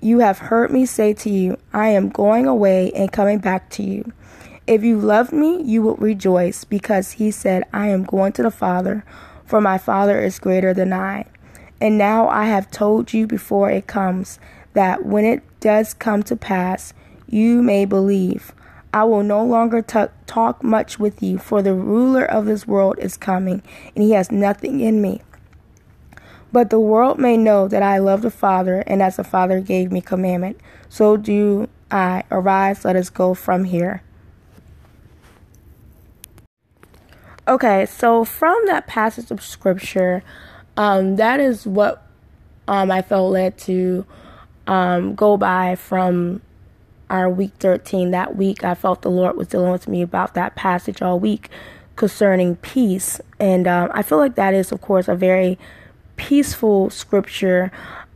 You 0.00 0.18
have 0.20 0.38
heard 0.38 0.70
me 0.70 0.86
say 0.86 1.12
to 1.14 1.30
you, 1.30 1.56
I 1.72 1.88
am 1.88 2.08
going 2.08 2.46
away 2.46 2.92
and 2.92 3.12
coming 3.12 3.38
back 3.38 3.70
to 3.70 3.82
you. 3.82 4.12
If 4.66 4.82
you 4.82 4.98
loved 4.98 5.32
me, 5.32 5.62
you 5.62 5.82
would 5.82 6.00
rejoice, 6.00 6.64
because 6.64 7.12
he 7.12 7.30
said, 7.30 7.64
I 7.72 7.88
am 7.88 8.04
going 8.04 8.32
to 8.32 8.42
the 8.42 8.50
Father, 8.50 9.04
for 9.46 9.60
my 9.60 9.78
Father 9.78 10.20
is 10.20 10.38
greater 10.38 10.74
than 10.74 10.92
I. 10.92 11.24
And 11.80 11.96
now 11.96 12.28
I 12.28 12.46
have 12.46 12.70
told 12.70 13.12
you 13.12 13.26
before 13.26 13.70
it 13.70 13.86
comes, 13.86 14.38
that 14.74 15.06
when 15.06 15.24
it 15.24 15.42
does 15.60 15.94
come 15.94 16.22
to 16.24 16.36
pass, 16.36 16.92
you 17.28 17.62
may 17.62 17.84
believe. 17.84 18.52
I 18.92 19.04
will 19.04 19.22
no 19.22 19.44
longer 19.44 19.82
t- 19.82 20.04
talk 20.26 20.62
much 20.62 20.98
with 20.98 21.22
you, 21.22 21.38
for 21.38 21.62
the 21.62 21.74
ruler 21.74 22.24
of 22.24 22.46
this 22.46 22.66
world 22.66 22.98
is 22.98 23.16
coming, 23.16 23.62
and 23.94 24.04
he 24.04 24.12
has 24.12 24.30
nothing 24.30 24.80
in 24.80 25.00
me. 25.00 25.22
But 26.52 26.70
the 26.70 26.80
world 26.80 27.18
may 27.18 27.36
know 27.36 27.68
that 27.68 27.82
I 27.82 27.98
love 27.98 28.22
the 28.22 28.30
Father, 28.30 28.82
and 28.86 29.02
as 29.02 29.16
the 29.16 29.24
Father 29.24 29.60
gave 29.60 29.92
me 29.92 30.00
commandment, 30.00 30.58
so 30.88 31.16
do 31.16 31.68
I. 31.90 32.24
Arise, 32.30 32.84
let 32.84 32.96
us 32.96 33.10
go 33.10 33.34
from 33.34 33.64
here. 33.64 34.02
Okay, 37.46 37.86
so 37.86 38.24
from 38.24 38.58
that 38.66 38.86
passage 38.86 39.30
of 39.30 39.42
scripture, 39.42 40.22
um, 40.76 41.16
that 41.16 41.40
is 41.40 41.66
what 41.66 42.06
um, 42.66 42.90
I 42.90 43.00
felt 43.02 43.32
led 43.32 43.56
to 43.60 44.04
um, 44.66 45.14
go 45.14 45.36
by 45.36 45.74
from 45.74 46.42
our 47.10 47.28
week 47.30 47.52
13. 47.58 48.10
That 48.10 48.36
week, 48.36 48.64
I 48.64 48.74
felt 48.74 49.02
the 49.02 49.10
Lord 49.10 49.36
was 49.36 49.48
dealing 49.48 49.72
with 49.72 49.88
me 49.88 50.02
about 50.02 50.34
that 50.34 50.56
passage 50.56 51.00
all 51.00 51.18
week 51.18 51.48
concerning 51.96 52.56
peace. 52.56 53.20
And 53.40 53.66
um, 53.66 53.90
I 53.94 54.02
feel 54.02 54.18
like 54.18 54.34
that 54.34 54.54
is, 54.54 54.70
of 54.70 54.80
course, 54.80 55.08
a 55.08 55.14
very 55.14 55.58
peaceful 56.18 56.90
scripture 56.90 57.72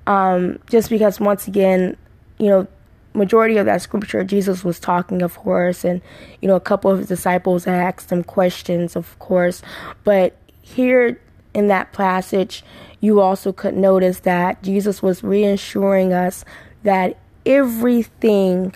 um, 0.06 0.58
just 0.68 0.90
because, 0.90 1.20
once 1.20 1.46
again, 1.46 1.96
you 2.38 2.48
know, 2.48 2.66
majority 3.14 3.56
of 3.58 3.66
that 3.66 3.82
scripture 3.82 4.24
Jesus 4.24 4.64
was 4.64 4.80
talking, 4.80 5.22
of 5.22 5.36
course, 5.36 5.84
and 5.84 6.00
you 6.40 6.48
know 6.48 6.56
a 6.56 6.60
couple 6.60 6.90
of 6.90 6.98
his 6.98 7.08
disciples 7.08 7.66
asked 7.66 8.10
him 8.10 8.24
questions, 8.24 8.96
of 8.96 9.18
course, 9.18 9.62
but 10.04 10.36
here 10.62 11.20
in 11.54 11.68
that 11.68 11.92
passage, 11.92 12.64
you 13.00 13.20
also 13.20 13.52
could 13.52 13.76
notice 13.76 14.20
that 14.20 14.62
Jesus 14.62 15.02
was 15.02 15.22
reassuring 15.22 16.12
us 16.12 16.44
that 16.82 17.18
everything 17.44 18.74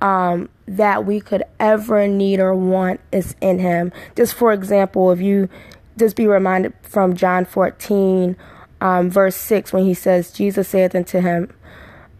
um, 0.00 0.48
that 0.66 1.04
we 1.04 1.20
could 1.20 1.42
ever 1.58 2.06
need 2.06 2.40
or 2.40 2.54
want 2.54 3.00
is 3.12 3.34
in 3.40 3.58
Him. 3.58 3.92
Just 4.16 4.34
for 4.34 4.52
example, 4.52 5.10
if 5.10 5.20
you 5.20 5.48
just 5.96 6.16
be 6.16 6.26
reminded 6.26 6.72
from 6.82 7.14
John 7.14 7.44
14, 7.44 8.36
um, 8.80 9.10
verse 9.10 9.36
6, 9.36 9.72
when 9.72 9.84
he 9.84 9.94
says, 9.94 10.32
Jesus 10.32 10.68
saith 10.68 10.94
unto 10.94 11.20
him, 11.20 11.52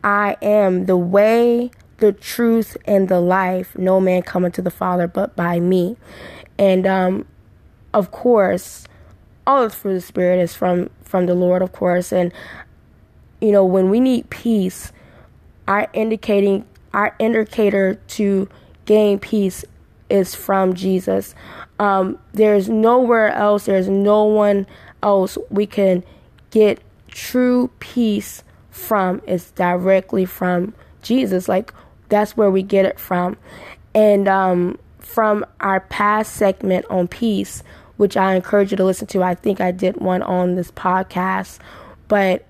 I 0.03 0.37
am 0.43 0.87
the 0.87 0.97
way, 0.97 1.71
the 1.99 2.13
truth, 2.13 2.77
and 2.85 3.09
the 3.09 3.21
life. 3.21 3.77
No 3.77 4.01
man 4.01 4.23
cometh 4.23 4.55
to 4.55 4.63
the 4.63 4.71
Father 4.71 5.07
but 5.07 5.37
by 5.37 5.61
me. 5.61 5.97
And 6.59 6.87
um, 6.87 7.27
of 7.95 8.11
course, 8.11 8.85
all 9.47 9.65
the 9.65 9.71
fruit 9.71 9.93
of 9.93 9.97
the 9.97 10.01
Spirit 10.03 10.41
is 10.41 10.55
from 10.55 10.91
from 11.03 11.27
the 11.27 11.35
Lord, 11.35 11.63
of 11.63 11.73
course. 11.73 12.13
And 12.13 12.33
you 13.41 13.51
know, 13.51 13.65
when 13.65 13.89
we 13.91 14.01
need 14.01 14.29
peace, 14.31 14.93
our 15.67 15.89
indicating 15.93 16.67
our 16.93 17.15
indicator 17.19 17.95
to 17.95 18.49
gain 18.85 19.19
peace 19.19 19.65
is 20.11 20.35
from 20.35 20.75
Jesus. 20.75 21.35
Um, 21.79 22.19
there's 22.33 22.69
nowhere 22.69 23.29
else. 23.33 23.67
There's 23.67 23.89
no 23.89 24.25
one 24.25 24.67
else 25.03 25.39
we 25.51 25.67
can 25.67 26.03
get 26.51 26.81
true 27.09 27.71
peace 27.81 28.43
from 28.71 29.21
is 29.27 29.51
directly 29.53 30.25
from 30.25 30.75
Jesus. 31.03 31.49
Like 31.49 31.73
that's 32.09 32.37
where 32.37 32.51
we 32.51 32.63
get 32.63 32.85
it 32.85 32.99
from. 32.99 33.37
And 33.95 34.29
um, 34.29 34.79
from 34.99 35.45
our 35.61 35.81
past 35.81 36.35
segment 36.35 36.87
on 36.91 37.09
peace, 37.09 37.63
which 37.97 38.17
I 38.17 38.35
encourage 38.35 38.71
you 38.71 38.77
to 38.77 38.85
listen 38.85 39.07
to. 39.09 39.23
I 39.23 39.35
think 39.35 39.61
I 39.61 39.73
did 39.73 39.97
one 39.97 40.23
on 40.23 40.55
this 40.55 40.71
podcast, 40.71 41.59
but 42.07 42.45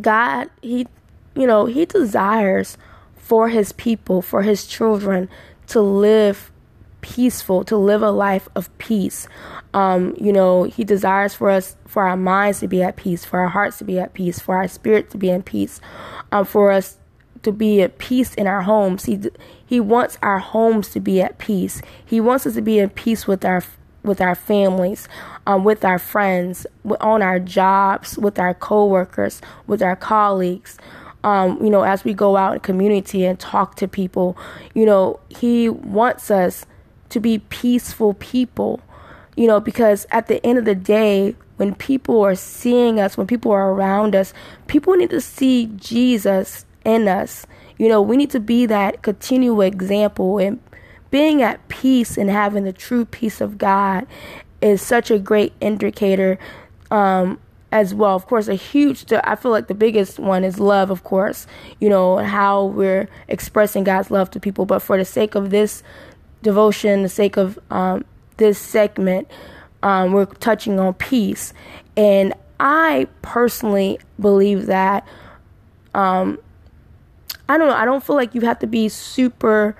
God, 0.00 0.50
He, 0.60 0.86
you 1.34 1.46
know, 1.46 1.66
He 1.66 1.86
desires 1.86 2.76
for 3.16 3.48
His 3.48 3.72
people, 3.72 4.22
for 4.22 4.42
His 4.42 4.66
children 4.66 5.28
to 5.68 5.80
live 5.80 6.51
peaceful, 7.02 7.64
to 7.64 7.76
live 7.76 8.02
a 8.02 8.10
life 8.10 8.48
of 8.54 8.76
peace. 8.78 9.28
Um, 9.74 10.16
you 10.18 10.32
know, 10.32 10.64
He 10.64 10.84
desires 10.84 11.34
for 11.34 11.50
us, 11.50 11.76
for 11.86 12.06
our 12.08 12.16
minds 12.16 12.60
to 12.60 12.68
be 12.68 12.82
at 12.82 12.96
peace, 12.96 13.24
for 13.24 13.40
our 13.40 13.48
hearts 13.48 13.78
to 13.78 13.84
be 13.84 13.98
at 14.00 14.14
peace, 14.14 14.38
for 14.40 14.56
our 14.56 14.68
spirit 14.68 15.10
to 15.10 15.18
be 15.18 15.28
in 15.28 15.42
peace, 15.42 15.80
um, 16.32 16.46
for 16.46 16.72
us 16.72 16.96
to 17.42 17.52
be 17.52 17.82
at 17.82 17.98
peace 17.98 18.34
in 18.34 18.46
our 18.46 18.62
homes. 18.62 19.04
He 19.04 19.20
He 19.66 19.80
wants 19.80 20.16
our 20.22 20.38
homes 20.38 20.88
to 20.90 21.00
be 21.00 21.20
at 21.20 21.38
peace. 21.38 21.82
He 22.04 22.20
wants 22.20 22.46
us 22.46 22.54
to 22.54 22.62
be 22.62 22.78
in 22.78 22.90
peace 22.90 23.26
with 23.26 23.44
our 23.44 23.62
with 24.02 24.20
our 24.20 24.34
families, 24.34 25.08
um, 25.46 25.64
with 25.64 25.84
our 25.84 25.98
friends, 25.98 26.66
on 27.00 27.22
our 27.22 27.38
jobs, 27.38 28.18
with 28.18 28.38
our 28.38 28.54
coworkers, 28.54 29.40
with 29.66 29.82
our 29.82 29.96
colleagues. 29.96 30.78
Um, 31.24 31.62
you 31.62 31.70
know, 31.70 31.82
as 31.82 32.02
we 32.02 32.14
go 32.14 32.36
out 32.36 32.54
in 32.54 32.60
community 32.60 33.24
and 33.24 33.38
talk 33.38 33.76
to 33.76 33.86
people, 33.86 34.36
you 34.74 34.84
know, 34.84 35.20
he 35.28 35.68
wants 35.68 36.32
us 36.32 36.66
to 37.12 37.20
be 37.20 37.38
peaceful 37.38 38.14
people, 38.14 38.80
you 39.36 39.46
know, 39.46 39.60
because 39.60 40.06
at 40.10 40.26
the 40.26 40.44
end 40.44 40.58
of 40.58 40.64
the 40.64 40.74
day, 40.74 41.34
when 41.56 41.74
people 41.74 42.20
are 42.22 42.34
seeing 42.34 42.98
us, 42.98 43.16
when 43.16 43.26
people 43.26 43.52
are 43.52 43.70
around 43.70 44.16
us, 44.16 44.34
people 44.66 44.94
need 44.94 45.10
to 45.10 45.20
see 45.20 45.66
Jesus 45.76 46.64
in 46.84 47.06
us. 47.08 47.46
You 47.78 47.88
know, 47.88 48.02
we 48.02 48.16
need 48.16 48.30
to 48.30 48.40
be 48.40 48.66
that 48.66 49.02
continual 49.02 49.60
example 49.62 50.38
and 50.38 50.60
being 51.10 51.42
at 51.42 51.68
peace 51.68 52.16
and 52.16 52.30
having 52.30 52.64
the 52.64 52.72
true 52.72 53.04
peace 53.04 53.40
of 53.40 53.58
God 53.58 54.06
is 54.60 54.80
such 54.80 55.10
a 55.10 55.18
great 55.18 55.52
indicator 55.60 56.38
um, 56.90 57.38
as 57.70 57.94
well. 57.94 58.14
Of 58.16 58.26
course, 58.26 58.48
a 58.48 58.54
huge, 58.54 59.12
I 59.12 59.36
feel 59.36 59.50
like 59.50 59.68
the 59.68 59.74
biggest 59.74 60.18
one 60.18 60.44
is 60.44 60.58
love, 60.58 60.90
of 60.90 61.04
course, 61.04 61.46
you 61.80 61.88
know, 61.88 62.18
how 62.18 62.64
we're 62.64 63.08
expressing 63.28 63.84
God's 63.84 64.10
love 64.10 64.30
to 64.30 64.40
people. 64.40 64.64
But 64.64 64.80
for 64.80 64.96
the 64.96 65.04
sake 65.04 65.34
of 65.34 65.50
this 65.50 65.82
devotion, 66.42 67.02
the 67.02 67.08
sake 67.08 67.36
of 67.36 67.58
um, 67.70 68.04
this 68.36 68.58
segment, 68.58 69.28
um, 69.82 70.12
we're 70.12 70.26
touching 70.26 70.78
on 70.78 70.94
peace. 70.94 71.52
And 71.96 72.34
I 72.60 73.08
personally 73.22 73.98
believe 74.20 74.66
that, 74.66 75.06
um, 75.94 76.38
I 77.48 77.58
don't 77.58 77.68
know, 77.68 77.74
I 77.74 77.84
don't 77.84 78.04
feel 78.04 78.16
like 78.16 78.34
you 78.34 78.42
have 78.42 78.58
to 78.60 78.66
be 78.66 78.88
super, 78.88 79.76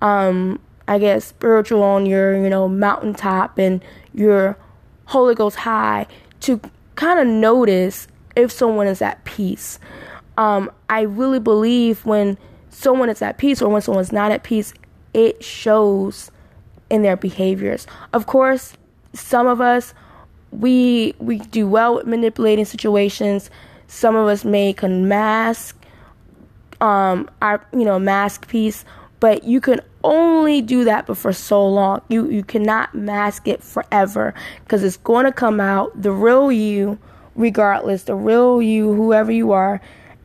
um, 0.00 0.60
I 0.86 0.98
guess, 0.98 1.24
spiritual 1.24 1.82
on 1.82 2.06
your, 2.06 2.42
you 2.42 2.48
know, 2.48 2.68
mountaintop 2.68 3.58
and 3.58 3.82
your 4.14 4.56
Holy 5.06 5.34
Ghost 5.34 5.56
high 5.56 6.06
to 6.40 6.60
kind 6.94 7.18
of 7.18 7.26
notice 7.26 8.08
if 8.36 8.50
someone 8.50 8.86
is 8.86 9.02
at 9.02 9.24
peace. 9.24 9.78
Um, 10.38 10.70
I 10.88 11.02
really 11.02 11.40
believe 11.40 12.06
when 12.06 12.38
someone 12.70 13.10
is 13.10 13.20
at 13.20 13.36
peace 13.36 13.60
or 13.60 13.68
when 13.68 13.82
someone's 13.82 14.12
not 14.12 14.32
at 14.32 14.42
peace, 14.42 14.72
it 15.14 15.42
shows 15.42 16.30
in 16.90 17.02
their 17.02 17.16
behaviors. 17.16 17.86
Of 18.12 18.26
course, 18.26 18.74
some 19.12 19.46
of 19.46 19.60
us 19.60 19.94
we 20.52 21.14
we 21.18 21.38
do 21.38 21.66
well 21.66 21.96
with 21.96 22.06
manipulating 22.06 22.64
situations. 22.64 23.50
Some 23.86 24.14
of 24.14 24.28
us 24.28 24.44
may 24.44 24.72
can 24.72 25.08
mask 25.08 25.76
um 26.80 27.28
our 27.40 27.66
you 27.72 27.84
know 27.84 27.98
mask 27.98 28.48
peace, 28.48 28.84
but 29.20 29.44
you 29.44 29.60
can 29.60 29.80
only 30.04 30.60
do 30.60 30.84
that 30.84 31.06
but 31.06 31.16
for 31.16 31.32
so 31.32 31.66
long. 31.66 32.02
You 32.08 32.28
you 32.28 32.44
cannot 32.44 32.94
mask 32.94 33.48
it 33.48 33.62
forever 33.62 34.34
because 34.64 34.84
it's 34.84 34.98
going 34.98 35.24
to 35.24 35.32
come 35.32 35.60
out. 35.60 36.00
The 36.00 36.12
real 36.12 36.52
you, 36.52 36.98
regardless, 37.34 38.04
the 38.04 38.14
real 38.14 38.60
you, 38.60 38.92
whoever 38.92 39.32
you 39.32 39.52
are, 39.52 39.80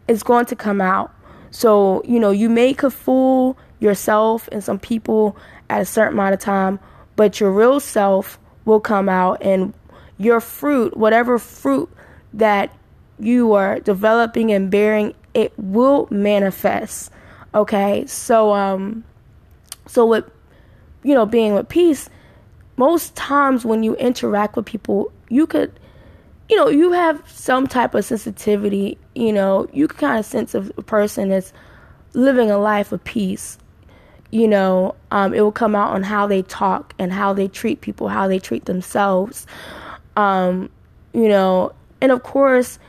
is 0.07 0.23
going 0.23 0.45
to 0.47 0.55
come 0.55 0.81
out. 0.81 1.13
So 1.51 2.01
you 2.05 2.19
know 2.19 2.31
you 2.31 2.49
may 2.49 2.73
could 2.73 2.93
fool 2.93 3.57
yourself 3.79 4.49
and 4.51 4.63
some 4.63 4.79
people 4.79 5.37
at 5.69 5.81
a 5.81 5.85
certain 5.85 6.13
amount 6.13 6.33
of 6.33 6.39
time, 6.39 6.79
but 7.15 7.39
your 7.39 7.51
real 7.51 7.79
self 7.79 8.39
will 8.65 8.79
come 8.79 9.09
out 9.09 9.41
and 9.41 9.73
your 10.17 10.39
fruit, 10.39 10.97
whatever 10.97 11.37
fruit 11.37 11.89
that 12.33 12.75
you 13.19 13.53
are 13.53 13.79
developing 13.79 14.51
and 14.51 14.69
bearing, 14.69 15.13
it 15.33 15.53
will 15.57 16.07
manifest. 16.09 17.11
Okay? 17.53 18.05
So 18.07 18.53
um 18.53 19.03
so 19.85 20.05
with 20.05 20.25
you 21.03 21.13
know 21.13 21.25
being 21.25 21.53
with 21.53 21.69
peace, 21.69 22.09
most 22.77 23.15
times 23.15 23.65
when 23.65 23.83
you 23.83 23.95
interact 23.95 24.55
with 24.55 24.65
people, 24.65 25.11
you 25.29 25.47
could, 25.47 25.79
you 26.47 26.55
know, 26.55 26.69
you 26.69 26.91
have 26.91 27.21
some 27.29 27.67
type 27.67 27.95
of 27.95 28.05
sensitivity. 28.05 28.97
You 29.15 29.33
know, 29.33 29.67
you 29.73 29.87
can 29.87 29.97
kind 29.97 30.19
of 30.19 30.25
sense 30.25 30.53
a 30.55 30.61
person 30.61 31.29
that's 31.29 31.51
living 32.13 32.49
a 32.49 32.57
life 32.57 32.91
of 32.91 33.03
peace. 33.03 33.57
You 34.31 34.47
know, 34.47 34.95
um, 35.11 35.33
it 35.33 35.41
will 35.41 35.51
come 35.51 35.75
out 35.75 35.93
on 35.93 36.03
how 36.03 36.27
they 36.27 36.41
talk 36.41 36.93
and 36.99 37.13
how 37.13 37.33
they 37.33 37.47
treat 37.47 37.81
people, 37.81 38.09
how 38.09 38.27
they 38.27 38.39
treat 38.39 38.65
themselves. 38.65 39.47
Um, 40.17 40.69
you 41.13 41.29
know, 41.29 41.73
and 42.01 42.11
of 42.11 42.23
course, 42.23 42.79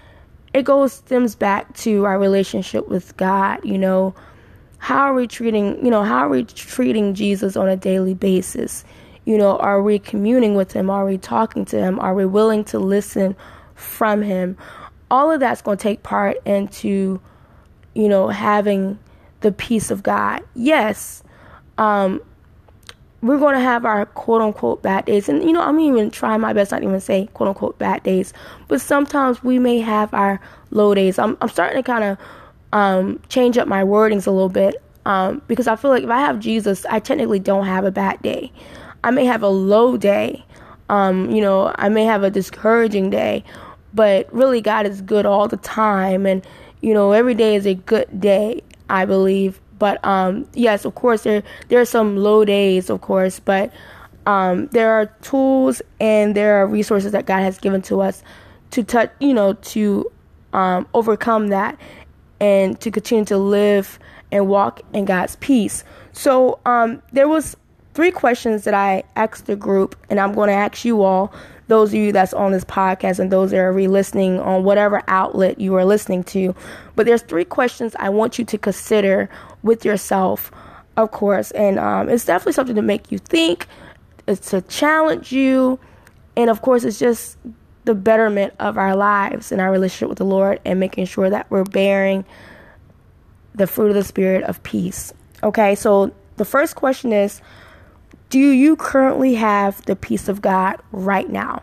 it 0.52 0.64
goes 0.64 0.92
stems 0.92 1.34
back 1.34 1.74
to 1.78 2.04
our 2.04 2.18
relationship 2.18 2.88
with 2.88 3.16
God. 3.16 3.64
You 3.64 3.78
know, 3.78 4.14
how 4.78 4.98
are 5.02 5.14
we 5.14 5.26
treating? 5.26 5.84
You 5.84 5.90
know, 5.90 6.02
how 6.02 6.18
are 6.18 6.28
we 6.28 6.44
treating 6.44 7.14
Jesus 7.14 7.56
on 7.56 7.68
a 7.68 7.76
daily 7.76 8.14
basis? 8.14 8.84
You 9.24 9.36
know, 9.36 9.58
are 9.58 9.82
we 9.82 9.98
communing 9.98 10.54
with 10.54 10.72
him? 10.72 10.88
Are 10.88 11.04
we 11.04 11.18
talking 11.18 11.64
to 11.66 11.78
him? 11.78 11.98
Are 12.00 12.14
we 12.14 12.24
willing 12.24 12.64
to 12.64 12.78
listen 12.78 13.36
from 13.74 14.22
him? 14.22 14.56
All 15.10 15.30
of 15.30 15.40
that's 15.40 15.62
going 15.62 15.76
to 15.76 15.82
take 15.82 16.02
part 16.02 16.38
into, 16.46 17.20
you 17.94 18.08
know, 18.08 18.28
having 18.28 18.98
the 19.40 19.52
peace 19.52 19.90
of 19.90 20.02
God. 20.02 20.42
Yes, 20.54 21.22
um, 21.78 22.20
we're 23.22 23.38
going 23.38 23.54
to 23.54 23.60
have 23.60 23.84
our 23.84 24.06
quote 24.06 24.42
unquote 24.42 24.82
bad 24.82 25.06
days. 25.06 25.28
And, 25.28 25.42
you 25.42 25.52
know, 25.52 25.62
I'm 25.62 25.80
even 25.80 26.10
trying 26.10 26.40
my 26.40 26.52
best 26.52 26.70
not 26.70 26.82
even 26.82 27.00
say 27.00 27.28
quote 27.34 27.48
unquote 27.48 27.78
bad 27.78 28.02
days, 28.02 28.32
but 28.68 28.80
sometimes 28.80 29.42
we 29.42 29.58
may 29.58 29.80
have 29.80 30.12
our 30.14 30.40
low 30.70 30.94
days. 30.94 31.18
I'm, 31.18 31.36
I'm 31.40 31.48
starting 31.48 31.82
to 31.82 31.82
kind 31.82 32.04
of 32.04 32.18
um, 32.72 33.20
change 33.28 33.58
up 33.58 33.66
my 33.66 33.82
wordings 33.82 34.26
a 34.26 34.30
little 34.30 34.48
bit 34.48 34.82
um, 35.06 35.42
because 35.48 35.66
I 35.66 35.76
feel 35.76 35.90
like 35.90 36.04
if 36.04 36.10
I 36.10 36.20
have 36.20 36.38
Jesus, 36.38 36.84
I 36.86 37.00
technically 37.00 37.40
don't 37.40 37.66
have 37.66 37.84
a 37.84 37.90
bad 37.90 38.20
day. 38.22 38.52
I 39.02 39.10
may 39.10 39.24
have 39.24 39.42
a 39.42 39.48
low 39.48 39.96
day. 39.96 40.44
Um, 40.88 41.30
you 41.30 41.40
know, 41.40 41.72
I 41.76 41.88
may 41.88 42.04
have 42.04 42.22
a 42.22 42.30
discouraging 42.30 43.10
day, 43.10 43.44
but 43.94 44.32
really 44.32 44.60
God 44.60 44.86
is 44.86 45.00
good 45.02 45.26
all 45.26 45.48
the 45.48 45.56
time 45.58 46.24
and 46.24 46.46
you 46.80 46.94
know, 46.94 47.12
every 47.12 47.34
day 47.34 47.56
is 47.56 47.66
a 47.66 47.74
good 47.74 48.20
day, 48.20 48.62
I 48.88 49.04
believe. 49.04 49.60
But 49.78 50.04
um 50.04 50.48
yes, 50.54 50.84
of 50.84 50.94
course 50.94 51.22
there 51.22 51.42
there 51.68 51.80
are 51.80 51.84
some 51.84 52.16
low 52.16 52.44
days, 52.44 52.90
of 52.90 53.00
course, 53.00 53.40
but 53.40 53.72
um 54.26 54.66
there 54.68 54.90
are 54.92 55.06
tools 55.22 55.80
and 56.00 56.34
there 56.34 56.56
are 56.56 56.66
resources 56.66 57.12
that 57.12 57.26
God 57.26 57.40
has 57.40 57.58
given 57.58 57.82
to 57.82 58.00
us 58.00 58.22
to 58.72 58.82
touch, 58.82 59.10
you 59.20 59.34
know, 59.34 59.52
to 59.54 60.10
um 60.52 60.86
overcome 60.94 61.48
that 61.48 61.78
and 62.40 62.80
to 62.80 62.90
continue 62.90 63.24
to 63.26 63.38
live 63.38 63.98
and 64.30 64.48
walk 64.48 64.80
in 64.92 65.04
God's 65.04 65.36
peace. 65.36 65.84
So 66.12 66.58
um 66.66 67.02
there 67.12 67.28
was 67.28 67.56
three 67.94 68.10
questions 68.12 68.62
that 68.62 68.74
I 68.74 69.02
asked 69.16 69.46
the 69.46 69.56
group, 69.56 69.96
and 70.08 70.20
I'm 70.20 70.32
going 70.32 70.46
to 70.46 70.54
ask 70.54 70.84
you 70.84 71.02
all, 71.02 71.32
those 71.66 71.88
of 71.88 71.94
you 71.96 72.12
that's 72.12 72.32
on 72.32 72.52
this 72.52 72.64
podcast 72.64 73.18
and 73.18 73.32
those 73.32 73.50
that 73.50 73.58
are 73.58 73.72
re-listening 73.72 74.38
on 74.38 74.62
whatever 74.62 75.02
outlet 75.08 75.60
you 75.60 75.74
are 75.74 75.84
listening 75.84 76.22
to. 76.24 76.54
But 76.94 77.06
there's 77.06 77.22
three 77.22 77.44
questions 77.44 77.96
I 77.98 78.08
want 78.10 78.38
you 78.38 78.44
to 78.44 78.56
consider 78.56 79.28
with 79.62 79.84
yourself, 79.84 80.50
of 80.96 81.10
course, 81.10 81.50
and 81.52 81.78
um, 81.78 82.08
it's 82.08 82.24
definitely 82.24 82.52
something 82.52 82.76
to 82.76 82.82
make 82.82 83.10
you 83.12 83.18
think, 83.18 83.66
it's 84.26 84.50
to 84.50 84.62
challenge 84.62 85.32
you, 85.32 85.78
and 86.36 86.50
of 86.50 86.62
course, 86.62 86.84
it's 86.84 86.98
just 86.98 87.38
the 87.84 87.94
betterment 87.94 88.54
of 88.58 88.76
our 88.76 88.94
lives 88.94 89.50
and 89.50 89.60
our 89.60 89.70
relationship 89.70 90.08
with 90.08 90.18
the 90.18 90.24
Lord, 90.24 90.60
and 90.64 90.78
making 90.78 91.06
sure 91.06 91.30
that 91.30 91.50
we're 91.50 91.64
bearing 91.64 92.24
the 93.54 93.66
fruit 93.66 93.88
of 93.88 93.94
the 93.94 94.04
spirit 94.04 94.44
of 94.44 94.62
peace. 94.62 95.12
Okay, 95.42 95.74
so 95.74 96.12
the 96.36 96.44
first 96.44 96.76
question 96.76 97.12
is 97.12 97.40
do 98.30 98.38
you 98.38 98.76
currently 98.76 99.34
have 99.34 99.84
the 99.86 99.96
peace 99.96 100.28
of 100.28 100.42
God 100.42 100.76
right 100.92 101.28
now? 101.28 101.62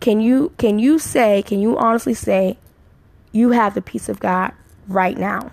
Can 0.00 0.20
you 0.20 0.52
can 0.58 0.78
you 0.78 0.98
say, 0.98 1.42
can 1.42 1.60
you 1.60 1.76
honestly 1.78 2.14
say 2.14 2.58
you 3.32 3.50
have 3.50 3.74
the 3.74 3.82
peace 3.82 4.08
of 4.08 4.20
God 4.20 4.52
right 4.88 5.16
now? 5.16 5.50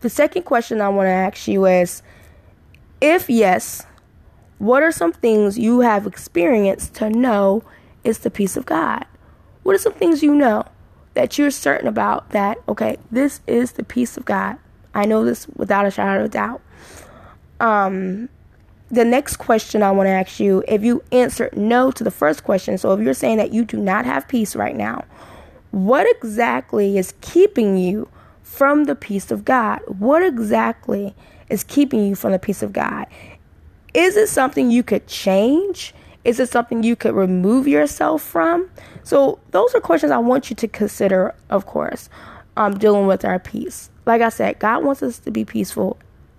The 0.00 0.10
second 0.10 0.42
question 0.42 0.80
I 0.80 0.88
want 0.88 1.06
to 1.06 1.10
ask 1.10 1.48
you 1.48 1.66
is 1.66 2.02
if 3.00 3.28
yes, 3.28 3.84
what 4.58 4.82
are 4.82 4.92
some 4.92 5.12
things 5.12 5.58
you 5.58 5.80
have 5.80 6.06
experienced 6.06 6.94
to 6.94 7.10
know 7.10 7.62
is 8.04 8.18
the 8.20 8.30
peace 8.30 8.56
of 8.56 8.66
God? 8.66 9.04
What 9.62 9.74
are 9.74 9.78
some 9.78 9.92
things 9.92 10.22
you 10.22 10.34
know 10.34 10.64
that 11.14 11.36
you're 11.36 11.50
certain 11.50 11.88
about 11.88 12.30
that, 12.30 12.58
okay, 12.68 12.96
this 13.10 13.40
is 13.46 13.72
the 13.72 13.84
peace 13.84 14.16
of 14.16 14.24
God? 14.24 14.58
I 14.94 15.04
know 15.04 15.24
this 15.24 15.46
without 15.56 15.86
a 15.86 15.90
shadow 15.90 16.24
of 16.24 16.30
doubt. 16.30 16.60
Um, 17.60 18.28
the 18.90 19.04
next 19.04 19.36
question 19.36 19.82
I 19.82 19.90
want 19.90 20.06
to 20.06 20.10
ask 20.10 20.40
you 20.40 20.64
if 20.66 20.82
you 20.82 21.02
answer 21.12 21.50
no 21.54 21.90
to 21.90 22.04
the 22.04 22.10
first 22.10 22.44
question, 22.44 22.78
so 22.78 22.92
if 22.92 23.00
you're 23.00 23.14
saying 23.14 23.36
that 23.38 23.52
you 23.52 23.64
do 23.64 23.76
not 23.76 24.06
have 24.06 24.28
peace 24.28 24.56
right 24.56 24.76
now, 24.76 25.04
what 25.70 26.06
exactly 26.16 26.96
is 26.96 27.14
keeping 27.20 27.76
you 27.76 28.08
from 28.48 28.84
the 28.84 28.94
peace 28.96 29.30
of 29.30 29.44
God? 29.44 29.80
What 29.86 30.22
exactly 30.22 31.14
is 31.50 31.62
keeping 31.62 32.04
you 32.04 32.14
from 32.14 32.32
the 32.32 32.38
peace 32.38 32.62
of 32.62 32.72
God? 32.72 33.06
Is 33.92 34.16
it 34.16 34.28
something 34.28 34.70
you 34.70 34.82
could 34.82 35.06
change? 35.06 35.94
Is 36.24 36.40
it 36.40 36.48
something 36.48 36.82
you 36.82 36.96
could 36.96 37.14
remove 37.14 37.68
yourself 37.68 38.22
from? 38.22 38.70
So, 39.04 39.38
those 39.50 39.74
are 39.74 39.80
questions 39.80 40.10
I 40.10 40.18
want 40.18 40.50
you 40.50 40.56
to 40.56 40.68
consider, 40.68 41.34
of 41.50 41.66
course, 41.66 42.08
um, 42.56 42.76
dealing 42.78 43.06
with 43.06 43.24
our 43.24 43.38
peace. 43.38 43.90
Like 44.06 44.22
I 44.22 44.30
said, 44.30 44.58
God 44.58 44.82
wants 44.82 45.02
us 45.02 45.18
to 45.20 45.30
be 45.30 45.44
peaceful 45.44 45.98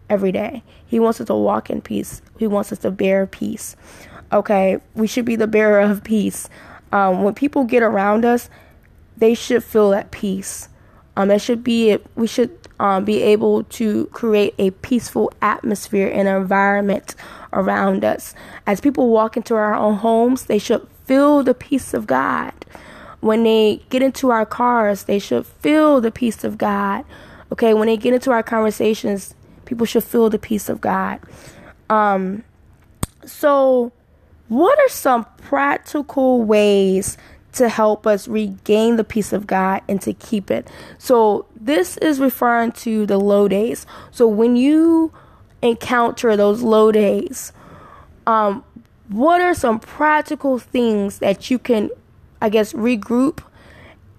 every 0.10 0.32
day. 0.32 0.64
He 0.86 1.00
wants 1.00 1.22
us 1.22 1.28
to 1.28 1.36
walk 1.36 1.70
in 1.70 1.82
peace. 1.82 2.22
He 2.38 2.48
wants 2.48 2.72
us 2.72 2.80
to 2.80 2.92
bear 2.92 3.28
peace. 3.28 3.76
Okay, 4.34 4.80
we 4.96 5.08
should 5.08 5.26
be 5.26 5.36
the 5.36 5.48
bearer 5.48 5.80
of 5.80 6.04
peace. 6.04 6.50
Um, 6.92 7.24
when 7.24 7.36
people 7.36 7.64
get 7.64 7.84
around 7.84 8.26
us, 8.26 8.50
they 9.16 9.36
should 9.36 9.64
feel 9.64 9.94
at 9.94 10.12
peace. 10.12 10.70
Um, 11.16 11.32
it 11.32 11.42
should 11.42 11.64
be 11.64 11.98
we 12.16 12.28
should 12.28 12.56
um, 12.80 13.04
be 13.06 13.22
able 13.22 13.64
to 13.64 14.06
create 14.08 14.56
a 14.58 14.72
peaceful 14.72 15.34
atmosphere 15.42 16.10
and 16.14 16.28
environment 16.28 17.16
around 17.52 18.06
us. 18.06 18.34
As 18.66 18.80
people 18.80 19.10
walk 19.10 19.36
into 19.36 19.56
our 19.56 19.76
own 19.76 19.96
homes, 19.96 20.46
they 20.46 20.60
should 20.60 20.88
feel 21.06 21.44
the 21.44 21.54
peace 21.54 21.94
of 21.94 22.08
God. 22.08 22.54
When 23.20 23.44
they 23.44 23.82
get 23.90 24.02
into 24.02 24.30
our 24.30 24.46
cars, 24.46 25.04
they 25.04 25.20
should 25.20 25.46
feel 25.46 26.00
the 26.00 26.12
peace 26.12 26.44
of 26.46 26.58
God. 26.58 27.04
Okay, 27.52 27.74
when 27.74 27.88
they 27.88 27.98
get 27.98 28.14
into 28.14 28.32
our 28.32 28.44
conversations, 28.44 29.36
People 29.70 29.86
should 29.86 30.04
feel 30.04 30.32
the 30.32 30.40
peace 30.40 30.68
of 30.68 30.82
God. 30.82 31.20
Um, 31.92 32.44
so, 33.24 33.92
what 34.48 34.80
are 34.80 34.90
some 34.90 35.28
practical 35.38 36.42
ways 36.42 37.20
to 37.54 37.70
help 37.70 38.06
us 38.06 38.28
regain 38.28 38.96
the 38.96 39.04
peace 39.04 39.34
of 39.34 39.48
God 39.48 39.82
and 39.88 40.02
to 40.02 40.14
keep 40.14 40.52
it? 40.52 40.68
So, 40.98 41.46
this 41.60 41.98
is 41.98 42.20
referring 42.20 42.72
to 42.74 43.06
the 43.06 43.18
low 43.18 43.48
days. 43.48 43.86
So, 44.12 44.28
when 44.28 44.56
you 44.56 45.12
encounter 45.62 46.36
those 46.38 46.62
low 46.62 46.92
days, 46.92 47.52
um, 48.28 48.64
what 49.10 49.42
are 49.42 49.54
some 49.54 49.80
practical 49.80 50.60
things 50.60 51.20
that 51.20 51.50
you 51.50 51.58
can, 51.58 51.90
I 52.42 52.50
guess, 52.50 52.74
regroup 52.74 53.42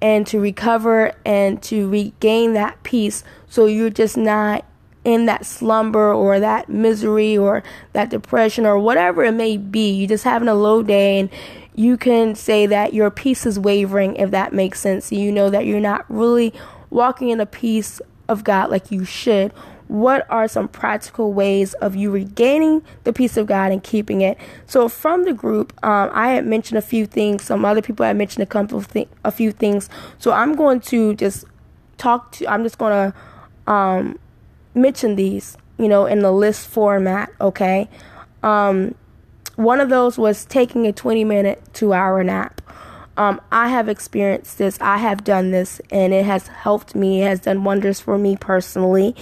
and 0.02 0.26
to 0.26 0.40
recover 0.40 1.12
and 1.24 1.62
to 1.62 1.88
regain 1.88 2.54
that 2.54 2.82
peace 2.82 3.22
so 3.48 3.66
you're 3.66 3.90
just 3.90 4.16
not 4.16 4.64
in 5.04 5.26
that 5.26 5.46
slumber 5.46 6.12
or 6.12 6.40
that 6.40 6.68
misery 6.68 7.36
or 7.36 7.62
that 7.92 8.10
depression 8.10 8.66
or 8.66 8.78
whatever 8.78 9.24
it 9.24 9.32
may 9.32 9.56
be. 9.56 9.90
You're 9.92 10.08
just 10.08 10.24
having 10.24 10.48
a 10.48 10.54
low 10.54 10.82
day 10.82 11.20
and 11.20 11.30
you 11.80 11.96
can 11.96 12.34
say 12.34 12.66
that 12.66 12.92
your 12.92 13.10
peace 13.10 13.46
is 13.46 13.58
wavering 13.58 14.14
if 14.16 14.30
that 14.32 14.52
makes 14.52 14.78
sense. 14.78 15.10
You 15.10 15.32
know 15.32 15.48
that 15.48 15.64
you're 15.64 15.80
not 15.80 16.04
really 16.10 16.52
walking 16.90 17.30
in 17.30 17.38
the 17.38 17.46
peace 17.46 18.02
of 18.28 18.44
God 18.44 18.70
like 18.70 18.90
you 18.90 19.06
should. 19.06 19.50
What 19.88 20.26
are 20.28 20.46
some 20.46 20.68
practical 20.68 21.32
ways 21.32 21.72
of 21.74 21.96
you 21.96 22.10
regaining 22.10 22.82
the 23.04 23.14
peace 23.14 23.38
of 23.38 23.46
God 23.46 23.72
and 23.72 23.82
keeping 23.82 24.20
it? 24.20 24.36
So, 24.66 24.90
from 24.90 25.24
the 25.24 25.32
group, 25.32 25.72
um, 25.82 26.10
I 26.12 26.32
had 26.32 26.46
mentioned 26.46 26.76
a 26.76 26.82
few 26.82 27.06
things. 27.06 27.44
Some 27.44 27.64
other 27.64 27.80
people 27.80 28.04
had 28.04 28.16
mentioned 28.16 28.42
a 28.42 28.46
couple 28.46 28.76
of 28.76 28.92
th- 28.92 29.08
a 29.24 29.32
few 29.32 29.50
things. 29.50 29.88
So, 30.18 30.32
I'm 30.32 30.54
going 30.56 30.80
to 30.80 31.14
just 31.14 31.46
talk 31.96 32.30
to. 32.32 32.46
I'm 32.46 32.62
just 32.62 32.76
going 32.76 32.92
to 32.92 33.72
um, 33.72 34.18
mention 34.74 35.16
these, 35.16 35.56
you 35.78 35.88
know, 35.88 36.04
in 36.04 36.18
the 36.18 36.30
list 36.30 36.68
format, 36.68 37.32
okay? 37.40 37.88
Um, 38.42 38.94
one 39.62 39.80
of 39.80 39.88
those 39.88 40.18
was 40.18 40.44
taking 40.44 40.86
a 40.86 40.92
20 40.92 41.24
minute, 41.24 41.62
two 41.72 41.92
hour 41.92 42.22
nap. 42.24 42.60
Um, 43.16 43.40
I 43.52 43.68
have 43.68 43.88
experienced 43.88 44.58
this, 44.58 44.78
I 44.80 44.96
have 44.98 45.24
done 45.24 45.50
this, 45.50 45.80
and 45.90 46.14
it 46.14 46.24
has 46.24 46.46
helped 46.46 46.94
me, 46.94 47.22
it 47.22 47.26
has 47.26 47.40
done 47.40 47.64
wonders 47.64 48.00
for 48.00 48.16
me 48.16 48.36
personally. 48.36 49.14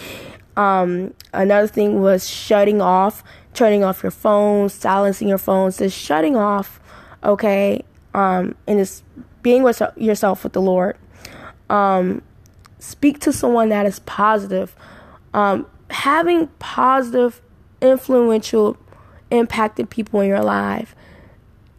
Um, 0.57 1.15
another 1.33 1.67
thing 1.67 2.01
was 2.01 2.29
shutting 2.29 2.81
off, 2.81 3.25
turning 3.55 3.83
off 3.83 4.03
your 4.03 4.13
phone, 4.13 4.69
silencing 4.69 5.29
your 5.29 5.39
phones, 5.39 5.79
just 5.79 5.99
shutting 5.99 6.37
off, 6.37 6.79
okay? 7.25 7.85
Um, 8.15 8.55
and 8.67 8.79
just 8.79 9.03
being 9.43 9.63
with 9.63 9.83
yourself 9.97 10.45
with 10.45 10.53
the 10.53 10.63
Lord. 10.63 10.97
Um, 11.69 12.23
speak 12.79 13.19
to 13.21 13.33
someone 13.33 13.71
that 13.71 13.87
is 13.87 13.99
positive 14.01 14.77
um, 15.35 15.67
having 15.91 16.49
positive, 16.59 17.41
influential 17.81 18.77
impacted 19.31 19.91
people 19.91 20.21
in 20.21 20.29
your 20.29 20.43
life 20.43 20.95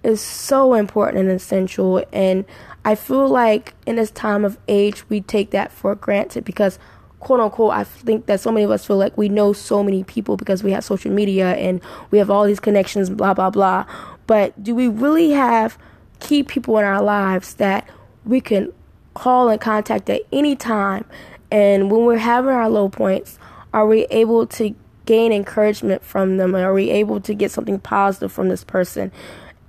is 0.03 0.21
so 0.21 0.73
important 0.73 1.19
and 1.19 1.31
essential. 1.31 2.03
And 2.13 2.45
I 2.85 2.95
feel 2.95 3.27
like 3.27 3.73
in 3.85 3.95
this 3.97 4.11
time 4.11 4.45
of 4.45 4.57
age, 4.67 5.07
we 5.09 5.21
take 5.21 5.51
that 5.51 5.71
for 5.71 5.95
granted 5.95 6.45
because, 6.45 6.79
quote 7.19 7.39
unquote, 7.39 7.73
I 7.73 7.83
think 7.83 8.25
that 8.27 8.39
so 8.39 8.51
many 8.51 8.63
of 8.63 8.71
us 8.71 8.85
feel 8.85 8.97
like 8.97 9.17
we 9.17 9.29
know 9.29 9.53
so 9.53 9.83
many 9.83 10.03
people 10.03 10.37
because 10.37 10.63
we 10.63 10.71
have 10.71 10.83
social 10.83 11.11
media 11.11 11.55
and 11.55 11.81
we 12.11 12.17
have 12.17 12.29
all 12.29 12.45
these 12.45 12.59
connections, 12.59 13.09
blah, 13.09 13.33
blah, 13.33 13.49
blah. 13.49 13.85
But 14.27 14.61
do 14.63 14.73
we 14.73 14.87
really 14.87 15.31
have 15.31 15.77
key 16.19 16.43
people 16.43 16.77
in 16.77 16.85
our 16.85 17.01
lives 17.01 17.55
that 17.55 17.87
we 18.25 18.41
can 18.41 18.71
call 19.13 19.49
and 19.49 19.59
contact 19.59 20.09
at 20.09 20.21
any 20.31 20.55
time? 20.55 21.05
And 21.51 21.91
when 21.91 22.05
we're 22.05 22.17
having 22.17 22.51
our 22.51 22.69
low 22.69 22.89
points, 22.89 23.39
are 23.73 23.85
we 23.85 24.05
able 24.05 24.47
to 24.47 24.75
gain 25.09 25.33
encouragement 25.33 26.03
from 26.03 26.37
them? 26.37 26.53
Are 26.53 26.71
we 26.71 26.91
able 26.91 27.19
to 27.21 27.33
get 27.33 27.49
something 27.49 27.79
positive 27.79 28.31
from 28.31 28.47
this 28.49 28.63
person? 28.63 29.11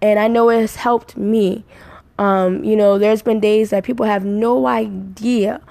And 0.03 0.19
I 0.19 0.29
know 0.29 0.51
it 0.51 0.61
has 0.61 0.77
helped 0.77 1.17
me. 1.17 1.65
Um, 2.19 2.63
you 2.63 2.77
know, 2.77 2.99
there's 2.99 3.23
been 3.23 3.41
days 3.41 3.71
that 3.71 3.83
people 3.83 4.05
have 4.05 4.23
no 4.23 4.67
idea 4.67 5.63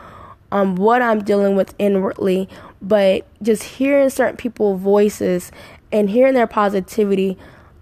um, 0.51 0.75
what 0.75 1.03
I'm 1.03 1.23
dealing 1.23 1.55
with 1.55 1.75
inwardly, 1.77 2.49
but 2.82 3.27
just 3.43 3.62
hearing 3.62 4.10
certain 4.10 4.38
people's 4.38 4.82
voices 4.82 5.51
and 5.91 6.10
hearing 6.10 6.34
their 6.34 6.47
positivity, 6.47 7.38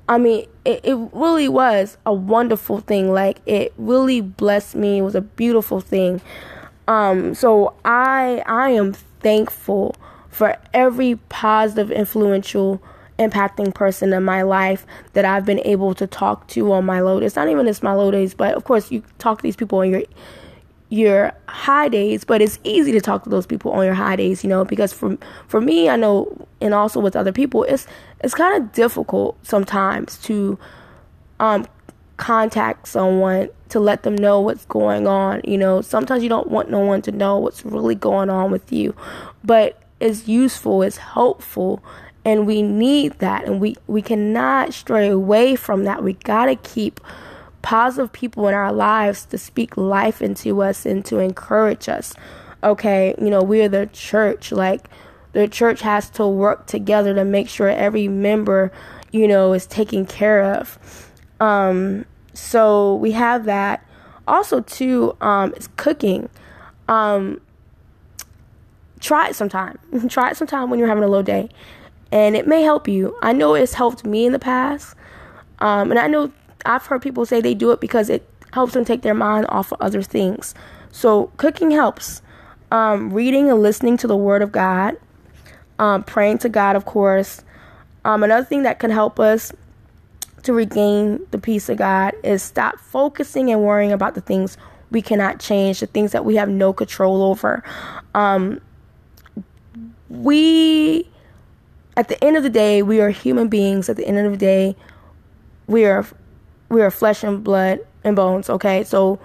I 0.10 0.18
mean, 0.18 0.46
it, 0.66 0.82
it 0.84 0.98
really 1.14 1.48
was 1.48 1.98
a 2.06 2.12
wonderful 2.12 2.82
thing. 2.82 3.14
Like, 3.14 3.40
it 3.46 3.74
really 3.78 4.20
blessed 4.20 4.76
me. 4.76 4.98
It 4.98 5.04
was 5.04 5.16
a 5.16 5.22
beautiful 5.22 5.80
thing. 5.80 6.20
Um, 6.90 7.34
so 7.34 7.76
I 7.86 8.44
I 8.46 8.72
am 8.72 8.92
thankful 8.92 9.96
for 10.38 10.56
every 10.72 11.16
positive, 11.30 11.90
influential, 11.90 12.80
impacting 13.18 13.74
person 13.74 14.14
in 14.14 14.24
my 14.24 14.44
life 14.44 14.86
that 15.14 15.26
I've 15.26 15.46
been 15.46 15.60
able 15.66 15.96
to 15.96 16.06
talk 16.06 16.46
to 16.50 16.72
on 16.74 16.86
my 16.86 17.00
low. 17.00 17.20
days. 17.20 17.36
Not 17.36 17.50
even 17.50 17.66
just 17.66 17.82
my 17.82 17.94
low 17.94 18.12
days, 18.12 18.36
but 18.36 18.54
of 18.54 18.64
course 18.64 18.92
you 18.92 19.02
talk 19.18 19.40
to 19.40 19.44
these 19.44 19.56
people 19.56 19.80
on 19.80 19.90
your 19.90 20.04
your 20.90 21.34
high 21.48 21.90
days, 21.90 22.24
but 22.24 22.40
it's 22.40 22.60
easy 22.64 22.92
to 22.92 23.02
talk 23.02 23.24
to 23.24 23.32
those 23.32 23.48
people 23.48 23.72
on 23.72 23.84
your 23.84 23.96
high 23.96 24.16
days, 24.16 24.44
you 24.44 24.50
know, 24.50 24.64
because 24.64 24.94
for 24.94 25.18
for 25.48 25.60
me, 25.60 25.90
I 25.90 25.96
know, 25.96 26.48
and 26.62 26.72
also 26.72 27.00
with 27.00 27.16
other 27.16 27.32
people, 27.32 27.64
it's 27.64 27.88
it's 28.24 28.36
kind 28.36 28.62
of 28.62 28.72
difficult 28.74 29.44
sometimes 29.44 30.20
to 30.20 30.60
um 31.40 31.66
contact 32.18 32.88
someone 32.88 33.50
to 33.70 33.80
let 33.80 34.04
them 34.04 34.16
know 34.16 34.40
what's 34.40 34.66
going 34.66 35.08
on. 35.08 35.42
You 35.46 35.58
know, 35.58 35.82
sometimes 35.82 36.22
you 36.22 36.30
don't 36.30 36.52
want 36.52 36.70
no 36.70 36.80
one 36.80 37.02
to 37.02 37.12
know 37.12 37.40
what's 37.40 37.66
really 37.66 37.96
going 37.96 38.30
on 38.30 38.52
with 38.52 38.72
you, 38.72 38.96
but 39.44 39.82
is 40.00 40.28
useful, 40.28 40.84
is 40.84 40.98
helpful, 40.98 41.84
and 42.24 42.46
we 42.46 42.62
need 42.62 43.20
that. 43.20 43.46
And 43.46 43.60
we, 43.60 43.76
we 43.88 44.02
cannot 44.02 44.74
stray 44.74 45.10
away 45.10 45.56
from 45.56 45.84
that. 45.86 46.04
We 46.04 46.14
got 46.14 46.46
to 46.46 46.56
keep 46.56 47.00
positive 47.62 48.14
people 48.14 48.48
in 48.48 48.54
our 48.54 48.72
lives 48.72 49.26
to 49.26 49.38
speak 49.38 49.76
life 49.76 50.22
into 50.22 50.62
us 50.62 50.86
and 50.86 51.04
to 51.06 51.20
encourage 51.20 51.90
us. 51.90 52.14
Okay, 52.64 53.14
you 53.20 53.30
know, 53.30 53.42
we're 53.42 53.70
the 53.70 53.88
church. 53.94 54.52
Like, 54.52 54.90
the 55.34 55.48
church 55.48 55.82
has 55.82 56.10
to 56.12 56.28
work 56.28 56.66
together 56.66 57.14
to 57.14 57.24
make 57.24 57.50
sure 57.50 57.70
every 57.70 58.08
member, 58.08 58.72
you 59.12 59.28
know, 59.28 59.54
is 59.54 59.66
taken 59.66 60.06
care 60.06 60.44
of. 60.44 61.12
Um, 61.40 62.06
so 62.34 62.96
we 62.96 63.12
have 63.12 63.46
that. 63.46 63.86
Also, 64.28 64.62
too, 64.62 65.16
um, 65.22 65.54
is 65.54 65.70
cooking. 65.78 66.30
Um, 66.88 67.40
try 69.08 69.30
it 69.30 69.36
sometime. 69.36 69.80
try 70.10 70.32
it 70.32 70.38
sometime 70.38 70.70
when 70.70 70.80
you're 70.80 70.88
having 70.88 71.04
a 71.04 71.08
low 71.08 71.22
day, 71.22 71.50
and 72.12 72.36
it 72.36 72.46
may 72.46 72.62
help 72.62 72.88
you. 72.88 73.18
I 73.22 73.34
know 73.34 73.56
it's 73.56 73.74
helped 73.74 74.06
me 74.06 74.26
in 74.26 74.34
the 74.34 74.40
past, 74.40 74.96
um, 75.60 75.92
and 75.92 76.00
I 76.00 76.08
know 76.08 76.32
I've 76.66 76.86
heard 76.86 77.02
people 77.02 77.26
say 77.26 77.40
they 77.40 77.54
do 77.54 77.72
it 77.72 77.80
because 77.80 78.10
it 78.10 78.30
helps 78.52 78.74
them 78.74 78.84
take 78.84 79.02
their 79.02 79.14
mind 79.14 79.46
off 79.50 79.72
of 79.72 79.82
other 79.82 80.02
things. 80.02 80.54
So 80.92 81.28
cooking 81.38 81.72
helps. 81.72 82.22
Um, 82.70 83.14
reading 83.14 83.50
and 83.50 83.62
listening 83.62 83.96
to 83.98 84.08
the 84.08 84.18
Word 84.18 84.42
of 84.42 84.52
God, 84.52 84.98
um, 85.80 86.04
praying 86.04 86.40
to 86.40 86.50
God, 86.50 86.76
of 86.76 86.84
course. 86.84 87.44
Um, 88.04 88.24
another 88.24 88.46
thing 88.46 88.64
that 88.64 88.80
can 88.80 88.92
help 88.92 89.22
us 89.22 89.54
to 90.44 90.52
regain 90.52 91.26
the 91.32 91.38
peace 91.38 91.70
of 91.70 91.78
God 91.78 92.14
is 92.24 92.44
stop 92.44 92.78
focusing 92.80 93.50
and 93.52 93.62
worrying 93.62 93.94
about 93.94 94.16
the 94.16 94.22
things 94.22 94.58
we 94.92 95.02
cannot 95.02 95.40
change, 95.40 95.80
the 95.80 95.88
things 95.88 96.12
that 96.12 96.26
we 96.26 96.36
have 96.36 96.50
no 96.50 96.74
control 96.74 97.22
over. 97.24 97.64
Um, 98.16 98.60
we 100.10 101.10
at 101.96 102.08
the 102.08 102.24
end 102.24 102.38
of 102.38 102.44
the 102.44 102.50
day 102.50 102.82
we 102.82 103.02
are 103.02 103.10
human 103.10 103.48
beings. 103.48 103.90
At 103.90 103.98
the 103.98 104.08
end 104.08 104.18
of 104.20 104.32
the 104.32 104.38
day 104.38 104.76
we 105.68 105.86
are 105.86 106.06
we 106.70 106.82
are 106.82 106.92
flesh 106.92 107.24
and 107.24 107.44
blood 107.44 107.80
and 108.04 108.16
bones 108.16 108.50
okay? 108.50 108.84
So 108.84 109.20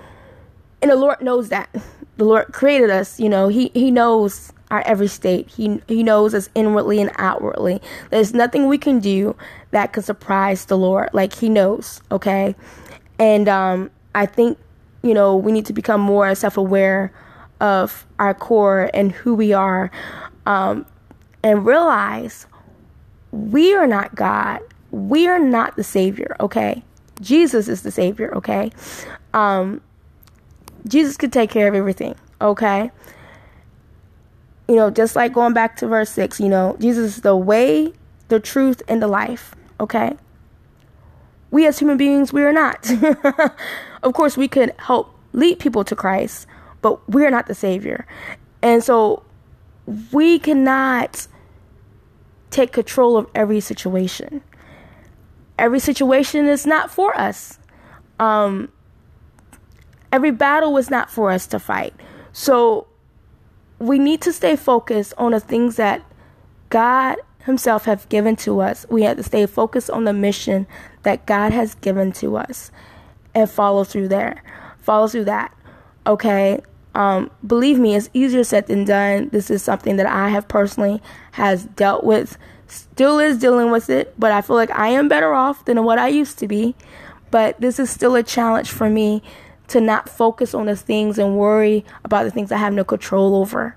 and 0.80 0.90
the 0.90 0.96
lord 0.96 1.20
knows 1.20 1.48
that. 1.48 1.68
The 2.18 2.24
lord 2.24 2.52
created 2.52 2.90
us 2.90 3.18
you 3.18 3.28
know? 3.28 3.48
He 3.48 3.70
he 3.74 3.90
knows 3.90 4.52
our 4.70 4.82
every 4.82 5.08
state. 5.08 5.48
He 5.48 5.80
he 5.88 6.02
knows 6.02 6.34
us 6.34 6.50
inwardly 6.54 7.00
and 7.00 7.10
outwardly. 7.16 7.80
There's 8.10 8.34
nothing 8.34 8.68
we 8.68 8.76
can 8.78 9.00
do 9.00 9.34
that 9.70 9.94
could 9.94 10.04
surprise 10.04 10.66
the 10.66 10.76
lord. 10.76 11.08
Like 11.14 11.34
he 11.34 11.48
knows 11.48 12.02
okay? 12.10 12.54
And 13.18 13.48
um 13.48 13.90
i 14.14 14.26
think 14.26 14.58
you 15.02 15.14
know 15.14 15.36
we 15.36 15.52
need 15.52 15.66
to 15.66 15.72
become 15.72 16.00
more 16.00 16.34
self-aware 16.34 17.12
of 17.60 18.06
our 18.18 18.34
core 18.34 18.90
and 18.92 19.12
who 19.12 19.34
we 19.34 19.52
are 19.52 19.90
um, 20.46 20.86
and 21.42 21.64
realize 21.66 22.46
we 23.30 23.74
are 23.74 23.86
not 23.86 24.14
God. 24.14 24.60
We 24.90 25.26
are 25.26 25.38
not 25.38 25.76
the 25.76 25.84
Savior, 25.84 26.36
okay? 26.40 26.82
Jesus 27.20 27.68
is 27.68 27.82
the 27.82 27.90
Savior, 27.90 28.34
okay? 28.36 28.70
Um, 29.32 29.80
Jesus 30.86 31.16
could 31.16 31.32
take 31.32 31.50
care 31.50 31.68
of 31.68 31.74
everything, 31.74 32.14
okay? 32.40 32.90
You 34.68 34.76
know, 34.76 34.90
just 34.90 35.16
like 35.16 35.32
going 35.32 35.54
back 35.54 35.76
to 35.76 35.86
verse 35.86 36.10
6, 36.10 36.40
you 36.40 36.48
know, 36.48 36.76
Jesus 36.78 37.16
is 37.16 37.22
the 37.22 37.36
way, 37.36 37.92
the 38.28 38.40
truth, 38.40 38.82
and 38.88 39.02
the 39.02 39.08
life, 39.08 39.54
okay? 39.80 40.14
We 41.50 41.66
as 41.66 41.78
human 41.78 41.96
beings, 41.96 42.32
we 42.32 42.42
are 42.42 42.52
not. 42.52 42.90
of 44.02 44.14
course, 44.14 44.36
we 44.36 44.48
could 44.48 44.74
help 44.78 45.14
lead 45.32 45.58
people 45.58 45.84
to 45.84 45.96
Christ, 45.96 46.46
but 46.80 47.06
we're 47.08 47.30
not 47.30 47.46
the 47.46 47.54
Savior. 47.54 48.06
And 48.62 48.82
so 48.82 49.22
we 49.86 50.38
cannot 50.38 51.26
take 52.50 52.72
control 52.72 53.16
of 53.16 53.26
every 53.34 53.60
situation. 53.60 54.42
Every 55.58 55.80
situation 55.80 56.46
is 56.46 56.66
not 56.66 56.90
for 56.90 57.16
us. 57.18 57.58
Um, 58.18 58.70
every 60.12 60.30
battle 60.30 60.76
is 60.76 60.90
not 60.90 61.10
for 61.10 61.30
us 61.30 61.46
to 61.48 61.58
fight. 61.58 61.94
So 62.32 62.86
we 63.78 63.98
need 63.98 64.20
to 64.22 64.32
stay 64.32 64.56
focused 64.56 65.14
on 65.18 65.32
the 65.32 65.40
things 65.40 65.76
that 65.76 66.02
God 66.70 67.16
Himself 67.44 67.84
have 67.86 68.08
given 68.08 68.36
to 68.36 68.60
us. 68.60 68.86
We 68.88 69.02
have 69.02 69.16
to 69.16 69.22
stay 69.22 69.46
focused 69.46 69.90
on 69.90 70.04
the 70.04 70.12
mission 70.12 70.66
that 71.02 71.26
God 71.26 71.52
has 71.52 71.74
given 71.76 72.12
to 72.12 72.36
us 72.36 72.70
and 73.34 73.50
follow 73.50 73.84
through 73.84 74.08
there. 74.08 74.42
Follow 74.78 75.08
through 75.08 75.24
that. 75.24 75.54
Okay. 76.06 76.60
Um, 76.94 77.30
believe 77.46 77.78
me, 77.78 77.94
it's 77.94 78.10
easier 78.12 78.44
said 78.44 78.66
than 78.66 78.84
done. 78.84 79.30
This 79.30 79.50
is 79.50 79.62
something 79.62 79.96
that 79.96 80.06
I 80.06 80.28
have 80.28 80.48
personally 80.48 81.00
has 81.32 81.64
dealt 81.64 82.04
with, 82.04 82.36
still 82.66 83.18
is 83.18 83.38
dealing 83.38 83.70
with 83.70 83.88
it, 83.88 84.14
but 84.18 84.32
I 84.32 84.42
feel 84.42 84.56
like 84.56 84.70
I 84.70 84.88
am 84.88 85.08
better 85.08 85.32
off 85.32 85.64
than 85.64 85.82
what 85.84 85.98
I 85.98 86.08
used 86.08 86.38
to 86.40 86.48
be. 86.48 86.74
But 87.30 87.60
this 87.60 87.78
is 87.78 87.88
still 87.88 88.14
a 88.14 88.22
challenge 88.22 88.70
for 88.70 88.90
me 88.90 89.22
to 89.68 89.80
not 89.80 90.08
focus 90.08 90.54
on 90.54 90.66
the 90.66 90.76
things 90.76 91.18
and 91.18 91.36
worry 91.36 91.84
about 92.04 92.24
the 92.24 92.30
things 92.30 92.52
I 92.52 92.58
have 92.58 92.74
no 92.74 92.84
control 92.84 93.34
over. 93.34 93.74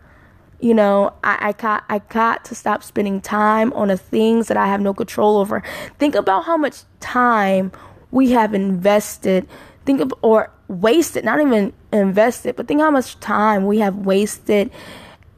You 0.59 0.73
know, 0.73 1.13
I, 1.23 1.49
I 1.49 1.51
got 1.53 1.85
I 1.89 1.99
got 1.99 2.43
to 2.45 2.55
stop 2.55 2.83
spending 2.83 3.21
time 3.21 3.71
on 3.73 3.87
the 3.89 3.97
things 3.97 4.47
that 4.47 4.57
I 4.57 4.67
have 4.67 4.81
no 4.81 4.93
control 4.93 5.37
over. 5.37 5.63
Think 5.99 6.15
about 6.15 6.45
how 6.45 6.57
much 6.57 6.83
time 6.99 7.71
we 8.11 8.31
have 8.31 8.53
invested. 8.53 9.47
Think 9.85 10.01
of 10.01 10.13
or 10.21 10.51
wasted, 10.67 11.23
not 11.25 11.39
even 11.39 11.73
invested, 11.91 12.55
but 12.55 12.67
think 12.67 12.81
how 12.81 12.91
much 12.91 13.19
time 13.19 13.65
we 13.65 13.79
have 13.79 13.95
wasted 13.97 14.71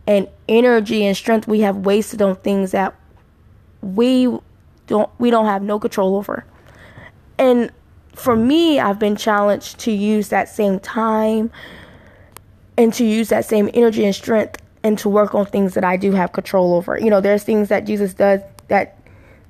and 0.05 0.27
energy 0.47 1.05
and 1.05 1.17
strength 1.17 1.47
we 1.47 1.61
have 1.61 1.77
wasted 1.77 2.21
on 2.21 2.35
things 2.37 2.71
that 2.71 2.95
we 3.81 4.27
don't 4.87 5.09
we 5.19 5.29
don't 5.29 5.45
have 5.45 5.61
no 5.61 5.79
control 5.79 6.15
over. 6.15 6.45
And 7.37 7.71
for 8.13 8.35
me, 8.35 8.79
I've 8.79 8.97
been 8.97 9.15
challenged 9.15 9.79
to 9.79 9.91
use 9.91 10.29
that 10.29 10.49
same 10.49 10.79
time 10.79 11.51
and 12.77 12.93
to 12.93 13.05
use 13.05 13.29
that 13.29 13.45
same 13.45 13.69
energy 13.73 14.05
and 14.05 14.15
strength 14.15 14.61
and 14.83 14.97
to 14.99 15.09
work 15.09 15.35
on 15.35 15.45
things 15.45 15.73
that 15.73 15.83
I 15.83 15.97
do 15.97 16.13
have 16.13 16.31
control 16.31 16.73
over. 16.73 16.97
You 16.97 17.09
know, 17.09 17.21
there's 17.21 17.43
things 17.43 17.69
that 17.69 17.85
Jesus 17.85 18.13
does 18.13 18.41
that 18.69 18.97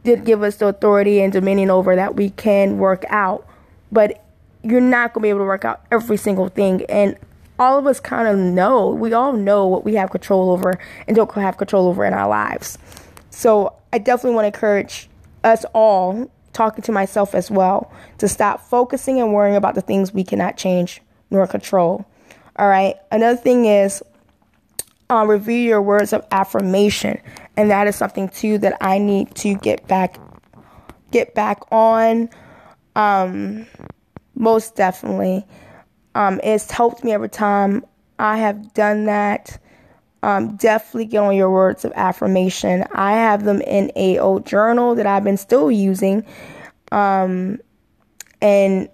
did 0.03 0.25
give 0.25 0.43
us 0.43 0.57
the 0.57 0.67
authority 0.67 1.21
and 1.21 1.31
dominion 1.31 1.69
over 1.69 1.95
that 1.95 2.15
we 2.15 2.31
can 2.31 2.77
work 2.77 3.05
out. 3.09 3.47
But 3.91 4.23
you're 4.67 4.81
not 4.81 5.13
going 5.13 5.21
to 5.21 5.25
be 5.25 5.29
able 5.29 5.39
to 5.39 5.45
work 5.45 5.63
out 5.65 5.85
every 5.91 6.17
single 6.17 6.49
thing. 6.49 6.83
And 6.89 7.17
all 7.57 7.79
of 7.79 7.87
us 7.87 7.99
kind 7.99 8.27
of 8.27 8.37
know, 8.37 8.89
we 8.89 9.13
all 9.13 9.33
know 9.33 9.65
what 9.65 9.85
we 9.85 9.95
have 9.95 10.11
control 10.11 10.51
over 10.51 10.77
and 11.07 11.15
don't 11.15 11.31
have 11.31 11.57
control 11.57 11.87
over 11.87 12.03
in 12.03 12.13
our 12.13 12.27
lives. 12.27 12.77
So 13.29 13.73
I 13.93 13.97
definitely 13.97 14.35
want 14.35 14.43
to 14.43 14.47
encourage 14.47 15.09
us 15.43 15.63
all, 15.73 16.29
talking 16.53 16.81
to 16.83 16.91
myself 16.91 17.33
as 17.33 17.49
well, 17.49 17.91
to 18.17 18.27
stop 18.27 18.61
focusing 18.61 19.19
and 19.21 19.33
worrying 19.33 19.55
about 19.55 19.75
the 19.75 19.81
things 19.81 20.13
we 20.13 20.23
cannot 20.23 20.57
change 20.57 21.01
nor 21.31 21.47
control. 21.47 22.05
All 22.57 22.67
right. 22.67 22.95
Another 23.11 23.37
thing 23.37 23.65
is 23.65 24.03
uh, 25.09 25.25
review 25.25 25.55
your 25.55 25.81
words 25.81 26.11
of 26.11 26.25
affirmation, 26.31 27.19
and 27.55 27.71
that 27.71 27.87
is 27.87 27.95
something 27.95 28.27
too 28.27 28.57
that 28.57 28.77
I 28.81 28.97
need 28.97 29.33
to 29.35 29.55
get 29.55 29.87
back 29.87 30.17
get 31.11 31.33
back 31.33 31.61
on. 31.71 32.29
Um, 32.95 33.65
most 34.37 34.75
definitely, 34.75 35.45
um, 36.15 36.39
it's 36.43 36.71
helped 36.71 37.03
me 37.03 37.11
every 37.11 37.29
time 37.29 37.85
I 38.19 38.37
have 38.37 38.73
done 38.73 39.05
that. 39.05 39.59
Um, 40.23 40.55
definitely 40.55 41.05
get 41.05 41.19
on 41.19 41.35
your 41.35 41.51
words 41.51 41.85
of 41.85 41.93
affirmation. 41.95 42.83
I 42.93 43.13
have 43.13 43.43
them 43.43 43.61
in 43.61 43.91
a 43.95 44.17
old 44.17 44.45
journal 44.45 44.95
that 44.95 45.05
I've 45.05 45.23
been 45.23 45.37
still 45.37 45.71
using, 45.71 46.25
um, 46.91 47.59
and 48.41 48.89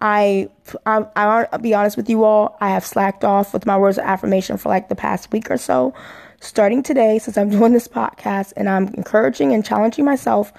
I, 0.00 0.48
I, 0.84 1.06
I'll 1.16 1.58
be 1.58 1.72
honest 1.72 1.96
with 1.96 2.10
you 2.10 2.24
all. 2.24 2.56
I 2.60 2.68
have 2.70 2.84
slacked 2.84 3.24
off 3.24 3.54
with 3.54 3.64
my 3.64 3.78
words 3.78 3.96
of 3.96 4.04
affirmation 4.04 4.58
for 4.58 4.68
like 4.68 4.88
the 4.88 4.94
past 4.94 5.32
week 5.32 5.50
or 5.50 5.56
so. 5.56 5.94
Starting 6.40 6.82
today, 6.82 7.18
since 7.18 7.38
I'm 7.38 7.48
doing 7.58 7.72
this 7.72 7.88
podcast, 7.88 8.52
and 8.56 8.68
I'm 8.68 8.88
encouraging 8.88 9.52
and 9.54 9.64
challenging 9.64 10.04
myself 10.04 10.52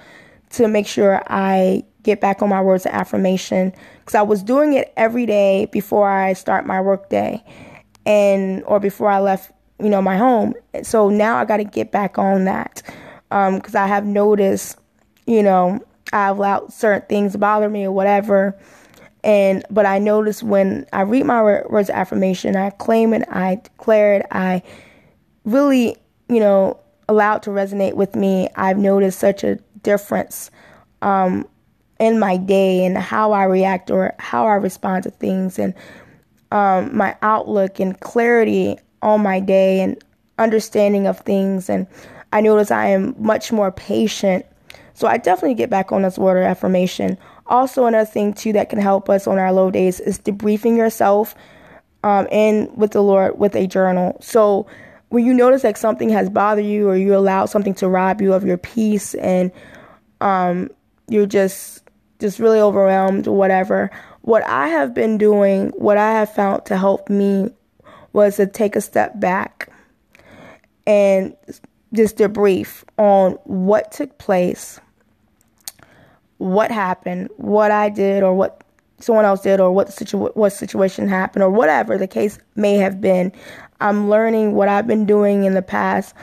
to 0.50 0.66
make 0.66 0.86
sure 0.86 1.22
I 1.28 1.84
get 2.08 2.20
back 2.20 2.40
on 2.42 2.48
my 2.48 2.60
words 2.60 2.86
of 2.86 2.92
affirmation 2.92 3.72
because 4.00 4.14
I 4.14 4.22
was 4.22 4.42
doing 4.42 4.72
it 4.72 4.92
every 4.96 5.26
day 5.26 5.66
before 5.66 6.08
I 6.08 6.32
start 6.32 6.66
my 6.66 6.80
work 6.80 7.10
day 7.10 7.44
and 8.06 8.64
or 8.64 8.80
before 8.80 9.10
I 9.10 9.20
left, 9.20 9.52
you 9.78 9.90
know, 9.90 10.00
my 10.00 10.16
home. 10.16 10.54
So 10.82 11.10
now 11.10 11.36
I 11.36 11.44
got 11.44 11.58
to 11.58 11.64
get 11.64 11.92
back 11.92 12.18
on 12.18 12.44
that 12.44 12.82
because 13.28 13.74
um, 13.74 13.82
I 13.82 13.86
have 13.86 14.06
noticed, 14.06 14.78
you 15.26 15.42
know, 15.42 15.84
I've 16.12 16.38
allowed 16.38 16.72
certain 16.72 17.06
things 17.08 17.36
bother 17.36 17.68
me 17.68 17.84
or 17.84 17.92
whatever 17.92 18.58
and 19.24 19.64
but 19.70 19.84
I 19.84 19.98
notice 19.98 20.42
when 20.42 20.86
I 20.92 21.02
read 21.02 21.26
my 21.26 21.42
words 21.42 21.90
of 21.90 21.96
affirmation, 21.96 22.56
I 22.56 22.70
claim 22.70 23.12
it, 23.12 23.28
I 23.28 23.56
declare 23.56 24.14
it, 24.14 24.26
I 24.30 24.62
really, 25.44 25.96
you 26.28 26.40
know, 26.40 26.78
allow 27.08 27.36
it 27.36 27.42
to 27.42 27.50
resonate 27.50 27.94
with 27.94 28.14
me. 28.14 28.48
I've 28.56 28.78
noticed 28.78 29.18
such 29.18 29.44
a 29.44 29.56
difference 29.82 30.50
um, 31.02 31.46
in 31.98 32.18
my 32.18 32.36
day 32.36 32.84
and 32.84 32.96
how 32.96 33.32
I 33.32 33.44
react 33.44 33.90
or 33.90 34.14
how 34.18 34.46
I 34.46 34.54
respond 34.54 35.04
to 35.04 35.10
things 35.10 35.58
and 35.58 35.74
um, 36.52 36.96
my 36.96 37.16
outlook 37.22 37.80
and 37.80 37.98
clarity 38.00 38.76
on 39.02 39.22
my 39.22 39.40
day 39.40 39.80
and 39.80 40.02
understanding 40.38 41.06
of 41.06 41.18
things. 41.20 41.68
And 41.68 41.86
I 42.32 42.40
notice 42.40 42.70
I 42.70 42.86
am 42.86 43.14
much 43.18 43.52
more 43.52 43.72
patient. 43.72 44.46
So 44.94 45.06
I 45.06 45.18
definitely 45.18 45.54
get 45.54 45.70
back 45.70 45.92
on 45.92 46.02
this 46.02 46.18
word 46.18 46.38
of 46.38 46.44
affirmation 46.44 47.18
also, 47.48 47.86
another 47.86 48.04
thing 48.04 48.34
too 48.34 48.52
that 48.52 48.68
can 48.68 48.78
help 48.78 49.08
us 49.08 49.26
on 49.26 49.38
our 49.38 49.52
low 49.52 49.70
days 49.70 50.00
is 50.00 50.18
debriefing 50.18 50.76
yourself 50.76 51.34
um, 52.04 52.28
and 52.30 52.74
with 52.76 52.92
the 52.92 53.02
Lord 53.02 53.38
with 53.38 53.56
a 53.56 53.66
journal. 53.66 54.16
So 54.20 54.66
when 55.08 55.24
you 55.24 55.32
notice 55.32 55.62
that 55.62 55.78
something 55.78 56.10
has 56.10 56.28
bothered 56.28 56.66
you 56.66 56.88
or 56.88 56.96
you 56.96 57.16
allow 57.16 57.46
something 57.46 57.74
to 57.74 57.88
rob 57.88 58.20
you 58.20 58.34
of 58.34 58.44
your 58.44 58.58
peace 58.58 59.14
and 59.14 59.50
um, 60.20 60.70
you're 61.08 61.26
just 61.26 61.82
just 62.18 62.38
really 62.38 62.60
overwhelmed 62.60 63.26
whatever, 63.26 63.90
what 64.22 64.42
I 64.44 64.68
have 64.68 64.94
been 64.94 65.18
doing, 65.18 65.68
what 65.70 65.98
I 65.98 66.12
have 66.12 66.32
found 66.32 66.64
to 66.66 66.76
help 66.76 67.08
me 67.08 67.50
was 68.12 68.36
to 68.36 68.46
take 68.46 68.76
a 68.76 68.80
step 68.80 69.18
back 69.20 69.68
and 70.86 71.36
just 71.92 72.16
debrief 72.16 72.84
on 72.98 73.32
what 73.44 73.92
took 73.92 74.18
place 74.18 74.80
what 76.38 76.70
happened, 76.70 77.28
what 77.36 77.70
I 77.70 77.88
did, 77.88 78.22
or 78.22 78.34
what 78.34 78.64
someone 79.00 79.24
else 79.24 79.42
did, 79.42 79.60
or 79.60 79.70
what 79.72 79.92
situ- 79.92 80.30
what 80.34 80.50
situation 80.50 81.08
happened, 81.08 81.42
or 81.42 81.50
whatever 81.50 81.98
the 81.98 82.06
case 82.06 82.38
may 82.56 82.74
have 82.76 83.00
been. 83.00 83.32
I'm 83.80 84.08
learning 84.08 84.54
what 84.54 84.68
I've 84.68 84.86
been 84.86 85.04
doing 85.04 85.44
in 85.44 85.54
the 85.54 85.62
past. 85.62 86.14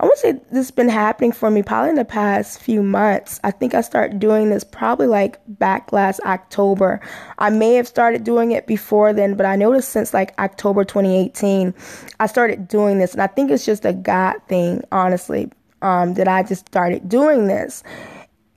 I 0.00 0.06
would 0.06 0.18
say 0.18 0.32
this 0.32 0.52
has 0.52 0.70
been 0.70 0.88
happening 0.88 1.32
for 1.32 1.50
me 1.50 1.62
probably 1.62 1.90
in 1.90 1.96
the 1.96 2.04
past 2.04 2.60
few 2.60 2.82
months. 2.82 3.40
I 3.44 3.52
think 3.52 3.74
I 3.74 3.80
started 3.80 4.18
doing 4.18 4.50
this 4.50 4.64
probably 4.64 5.06
like 5.06 5.38
back 5.46 5.92
last 5.92 6.20
October. 6.26 7.00
I 7.38 7.50
may 7.50 7.74
have 7.74 7.86
started 7.86 8.24
doing 8.24 8.50
it 8.50 8.66
before 8.66 9.12
then, 9.12 9.34
but 9.34 9.46
I 9.46 9.56
noticed 9.56 9.90
since 9.90 10.12
like 10.12 10.38
October 10.38 10.84
2018, 10.84 11.72
I 12.18 12.26
started 12.26 12.66
doing 12.66 12.98
this. 12.98 13.12
And 13.12 13.22
I 13.22 13.28
think 13.28 13.50
it's 13.50 13.64
just 13.64 13.84
a 13.84 13.92
God 13.92 14.36
thing, 14.48 14.82
honestly, 14.90 15.50
um, 15.80 16.14
that 16.14 16.26
I 16.26 16.42
just 16.42 16.66
started 16.66 17.08
doing 17.08 17.46
this 17.46 17.84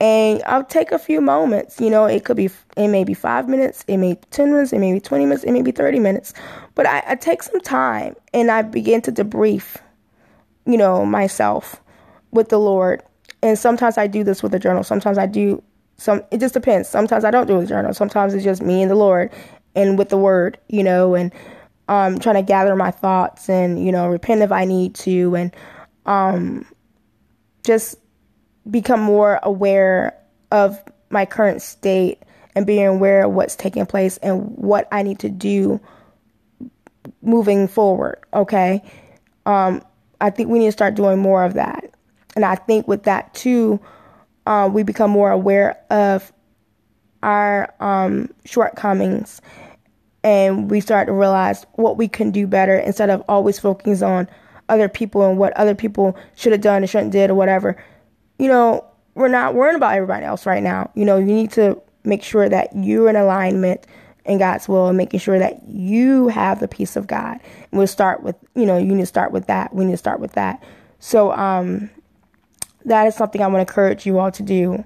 and 0.00 0.42
I'll 0.46 0.64
take 0.64 0.92
a 0.92 0.98
few 0.98 1.20
moments. 1.20 1.80
You 1.80 1.90
know, 1.90 2.04
it 2.04 2.24
could 2.24 2.36
be, 2.36 2.50
it 2.76 2.88
may 2.88 3.04
be 3.04 3.14
five 3.14 3.48
minutes, 3.48 3.84
it 3.88 3.96
may 3.96 4.14
be 4.14 4.20
10 4.30 4.52
minutes, 4.52 4.72
it 4.72 4.78
may 4.78 4.92
be 4.92 5.00
20 5.00 5.24
minutes, 5.24 5.44
it 5.44 5.52
may 5.52 5.62
be 5.62 5.72
30 5.72 5.98
minutes. 5.98 6.34
But 6.74 6.86
I, 6.86 7.02
I 7.06 7.14
take 7.16 7.42
some 7.42 7.60
time 7.60 8.14
and 8.32 8.50
I 8.50 8.62
begin 8.62 9.02
to 9.02 9.12
debrief, 9.12 9.76
you 10.68 10.76
know, 10.76 11.04
myself 11.04 11.82
with 12.30 12.50
the 12.50 12.58
Lord. 12.58 13.02
And 13.42 13.58
sometimes 13.58 13.96
I 13.96 14.06
do 14.06 14.22
this 14.22 14.42
with 14.42 14.54
a 14.54 14.58
journal. 14.58 14.84
Sometimes 14.84 15.16
I 15.16 15.26
do 15.26 15.62
some, 15.96 16.22
it 16.30 16.38
just 16.38 16.54
depends. 16.54 16.88
Sometimes 16.88 17.24
I 17.24 17.30
don't 17.30 17.46
do 17.46 17.58
a 17.58 17.66
journal. 17.66 17.94
Sometimes 17.94 18.34
it's 18.34 18.44
just 18.44 18.62
me 18.62 18.82
and 18.82 18.90
the 18.90 18.94
Lord 18.94 19.32
and 19.74 19.98
with 19.98 20.10
the 20.10 20.18
word, 20.18 20.58
you 20.68 20.84
know, 20.84 21.14
and 21.14 21.32
um, 21.88 22.18
trying 22.18 22.36
to 22.36 22.42
gather 22.42 22.76
my 22.76 22.90
thoughts 22.90 23.48
and, 23.48 23.84
you 23.84 23.90
know, 23.90 24.06
repent 24.06 24.42
if 24.42 24.52
I 24.52 24.66
need 24.66 24.94
to 24.96 25.34
and 25.34 25.56
um, 26.04 26.66
just 27.64 27.96
become 28.70 29.00
more 29.00 29.40
aware 29.42 30.18
of 30.52 30.78
my 31.08 31.24
current 31.24 31.62
state 31.62 32.22
and 32.54 32.66
being 32.66 32.86
aware 32.86 33.24
of 33.24 33.32
what's 33.32 33.56
taking 33.56 33.86
place 33.86 34.18
and 34.18 34.56
what 34.56 34.86
I 34.92 35.02
need 35.02 35.20
to 35.20 35.30
do 35.30 35.80
moving 37.22 37.68
forward. 37.68 38.18
Okay. 38.34 38.82
Um, 39.46 39.82
I 40.20 40.30
think 40.30 40.48
we 40.48 40.58
need 40.58 40.66
to 40.66 40.72
start 40.72 40.94
doing 40.94 41.18
more 41.18 41.44
of 41.44 41.54
that. 41.54 41.90
And 42.36 42.44
I 42.44 42.54
think 42.54 42.86
with 42.88 43.04
that 43.04 43.32
too, 43.34 43.80
uh, 44.46 44.68
we 44.72 44.82
become 44.82 45.10
more 45.10 45.30
aware 45.30 45.78
of 45.90 46.32
our 47.22 47.74
um, 47.80 48.30
shortcomings 48.44 49.40
and 50.22 50.70
we 50.70 50.80
start 50.80 51.06
to 51.06 51.12
realize 51.12 51.66
what 51.74 51.96
we 51.96 52.08
can 52.08 52.30
do 52.30 52.46
better 52.46 52.76
instead 52.76 53.10
of 53.10 53.22
always 53.28 53.58
focusing 53.58 54.06
on 54.06 54.28
other 54.68 54.88
people 54.88 55.28
and 55.28 55.38
what 55.38 55.52
other 55.54 55.74
people 55.74 56.16
should 56.34 56.52
have 56.52 56.60
done 56.60 56.82
and 56.82 56.90
shouldn't 56.90 57.12
did 57.12 57.30
or 57.30 57.34
whatever 57.34 57.76
you 58.38 58.48
know, 58.48 58.84
we're 59.14 59.28
not 59.28 59.54
worrying 59.54 59.76
about 59.76 59.94
everybody 59.94 60.24
else 60.24 60.46
right 60.46 60.62
now. 60.62 60.90
You 60.94 61.04
know, 61.04 61.18
you 61.18 61.26
need 61.26 61.50
to 61.52 61.80
make 62.04 62.22
sure 62.22 62.48
that 62.48 62.70
you're 62.74 63.08
in 63.08 63.16
alignment 63.16 63.86
in 64.28 64.38
God's 64.38 64.68
will 64.68 64.88
and 64.88 64.96
making 64.96 65.20
sure 65.20 65.38
that 65.38 65.66
you 65.66 66.28
have 66.28 66.60
the 66.60 66.68
peace 66.68 66.96
of 66.96 67.06
God. 67.06 67.40
And 67.42 67.78
we'll 67.78 67.86
start 67.86 68.22
with, 68.22 68.36
you 68.54 68.66
know, 68.66 68.76
you 68.76 68.86
need 68.86 69.02
to 69.02 69.06
start 69.06 69.32
with 69.32 69.46
that. 69.46 69.74
We 69.74 69.84
need 69.84 69.92
to 69.92 69.98
start 69.98 70.20
with 70.20 70.32
that. 70.32 70.62
So, 70.98 71.32
um, 71.32 71.90
that 72.84 73.06
is 73.06 73.14
something 73.14 73.42
I 73.42 73.46
want 73.46 73.56
to 73.56 73.70
encourage 73.70 74.06
you 74.06 74.18
all 74.18 74.30
to 74.30 74.42
do. 74.42 74.84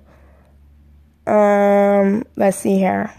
Um, 1.30 2.24
let's 2.36 2.58
see 2.58 2.78
here. 2.78 3.12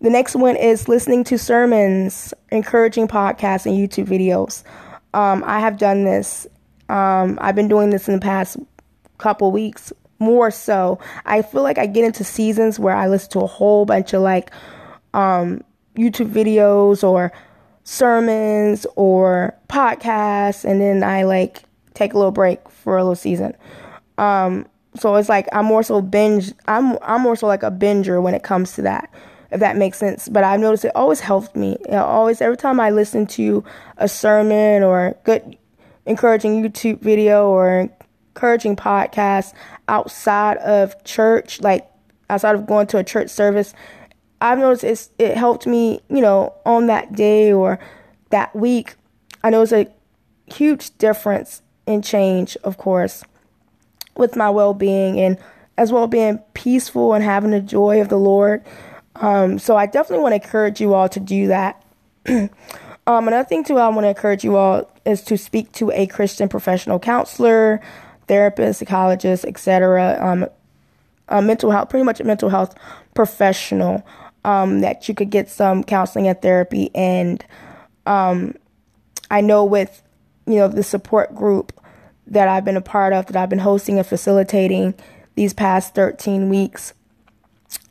The 0.00 0.10
next 0.10 0.36
one 0.36 0.56
is 0.56 0.88
listening 0.88 1.24
to 1.24 1.38
sermons, 1.38 2.34
encouraging 2.50 3.08
podcasts, 3.08 3.64
and 3.66 3.74
YouTube 3.74 4.06
videos. 4.06 4.62
Um, 5.14 5.42
I 5.46 5.60
have 5.60 5.78
done 5.78 6.04
this 6.04 6.46
um, 6.88 7.38
I've 7.40 7.54
been 7.54 7.68
doing 7.68 7.90
this 7.90 8.08
in 8.08 8.14
the 8.14 8.20
past 8.20 8.56
couple 9.18 9.50
weeks 9.50 9.92
more 10.24 10.50
so. 10.50 10.98
I 11.24 11.42
feel 11.42 11.62
like 11.62 11.78
I 11.78 11.86
get 11.86 12.04
into 12.04 12.24
seasons 12.24 12.78
where 12.78 12.96
I 12.96 13.08
listen 13.08 13.30
to 13.32 13.40
a 13.40 13.46
whole 13.46 13.84
bunch 13.84 14.12
of 14.12 14.22
like 14.22 14.50
um, 15.12 15.62
YouTube 15.96 16.30
videos 16.30 17.04
or 17.04 17.32
sermons 17.84 18.86
or 18.96 19.54
podcasts, 19.68 20.64
and 20.64 20.80
then 20.80 21.04
I 21.04 21.24
like 21.24 21.62
take 21.92 22.14
a 22.14 22.16
little 22.16 22.32
break 22.32 22.68
for 22.68 22.96
a 22.96 23.02
little 23.02 23.14
season. 23.14 23.54
Um, 24.18 24.66
so 24.96 25.14
it's 25.16 25.28
like 25.28 25.46
I'm 25.52 25.66
more 25.66 25.82
so 25.82 26.00
binge. 26.00 26.52
I'm 26.66 26.98
I'm 27.02 27.20
more 27.20 27.36
so 27.36 27.46
like 27.46 27.62
a 27.62 27.70
binger 27.70 28.22
when 28.22 28.34
it 28.34 28.42
comes 28.42 28.72
to 28.74 28.82
that, 28.82 29.10
if 29.50 29.60
that 29.60 29.76
makes 29.76 29.98
sense. 29.98 30.28
But 30.28 30.44
I've 30.44 30.60
noticed 30.60 30.84
it 30.84 30.92
always 30.94 31.20
helped 31.20 31.56
me. 31.56 31.76
It 31.88 31.94
always 31.94 32.40
every 32.40 32.56
time 32.56 32.80
I 32.80 32.90
listen 32.90 33.26
to 33.28 33.64
a 33.98 34.08
sermon 34.08 34.82
or 34.82 35.16
good 35.24 35.56
encouraging 36.06 36.62
YouTube 36.62 37.00
video 37.00 37.48
or 37.48 37.88
encouraging 38.34 38.74
podcasts 38.74 39.52
outside 39.88 40.56
of 40.58 41.02
church, 41.04 41.60
like 41.60 41.88
outside 42.28 42.54
of 42.56 42.66
going 42.66 42.86
to 42.88 42.98
a 42.98 43.04
church 43.04 43.30
service, 43.30 43.74
I've 44.40 44.58
noticed 44.58 44.84
it's, 44.84 45.10
it 45.18 45.36
helped 45.36 45.66
me, 45.66 46.00
you 46.08 46.20
know, 46.20 46.52
on 46.66 46.86
that 46.88 47.14
day 47.14 47.52
or 47.52 47.78
that 48.30 48.54
week. 48.54 48.96
I 49.42 49.50
noticed 49.50 49.72
a 49.72 49.88
huge 50.52 50.96
difference 50.98 51.62
in 51.86 52.02
change, 52.02 52.56
of 52.64 52.76
course, 52.76 53.22
with 54.16 54.36
my 54.36 54.50
well 54.50 54.74
being 54.74 55.20
and 55.20 55.38
as 55.78 55.92
well 55.92 56.06
being 56.06 56.38
peaceful 56.54 57.14
and 57.14 57.24
having 57.24 57.52
the 57.52 57.60
joy 57.60 58.00
of 58.00 58.08
the 58.08 58.18
Lord. 58.18 58.64
Um, 59.16 59.58
so 59.58 59.76
I 59.76 59.86
definitely 59.86 60.22
want 60.22 60.32
to 60.32 60.44
encourage 60.44 60.80
you 60.80 60.94
all 60.94 61.08
to 61.08 61.20
do 61.20 61.48
that. 61.48 61.84
Um, 63.06 63.28
another 63.28 63.46
thing 63.46 63.64
too, 63.64 63.76
I 63.76 63.88
want 63.88 64.04
to 64.04 64.08
encourage 64.08 64.44
you 64.44 64.56
all 64.56 64.90
is 65.04 65.20
to 65.24 65.36
speak 65.36 65.70
to 65.72 65.90
a 65.90 66.06
Christian 66.06 66.48
professional 66.48 66.98
counselor, 66.98 67.82
therapist, 68.26 68.80
psychologists, 68.80 69.44
etc. 69.44 70.18
Um, 70.20 70.46
a 71.28 71.42
mental 71.42 71.70
health, 71.70 71.88
pretty 71.88 72.04
much 72.04 72.20
a 72.20 72.24
mental 72.24 72.48
health 72.48 72.74
professional. 73.14 74.06
Um, 74.44 74.80
that 74.82 75.08
you 75.08 75.14
could 75.14 75.30
get 75.30 75.48
some 75.48 75.82
counseling 75.82 76.28
and 76.28 76.40
therapy, 76.42 76.90
and 76.94 77.42
um, 78.04 78.54
I 79.30 79.40
know 79.40 79.64
with 79.64 80.02
you 80.46 80.56
know 80.56 80.68
the 80.68 80.82
support 80.82 81.34
group 81.34 81.72
that 82.26 82.48
I've 82.48 82.64
been 82.64 82.76
a 82.76 82.82
part 82.82 83.12
of, 83.12 83.26
that 83.26 83.36
I've 83.36 83.48
been 83.48 83.58
hosting 83.58 83.98
and 83.98 84.06
facilitating 84.06 84.94
these 85.34 85.52
past 85.52 85.94
13 85.94 86.48
weeks. 86.48 86.94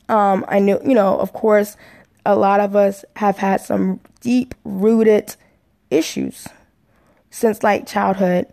Um, 0.10 0.46
I 0.48 0.60
knew, 0.60 0.80
you 0.84 0.94
know, 0.94 1.18
of 1.20 1.34
course, 1.34 1.78
a 2.26 2.36
lot 2.36 2.60
of 2.60 2.76
us 2.76 3.04
have 3.18 3.38
had 3.38 3.62
some 3.62 4.00
deep 4.22 4.56
rooted 4.64 5.36
issues 5.90 6.48
since 7.30 7.64
like 7.64 7.88
childhood. 7.88 8.48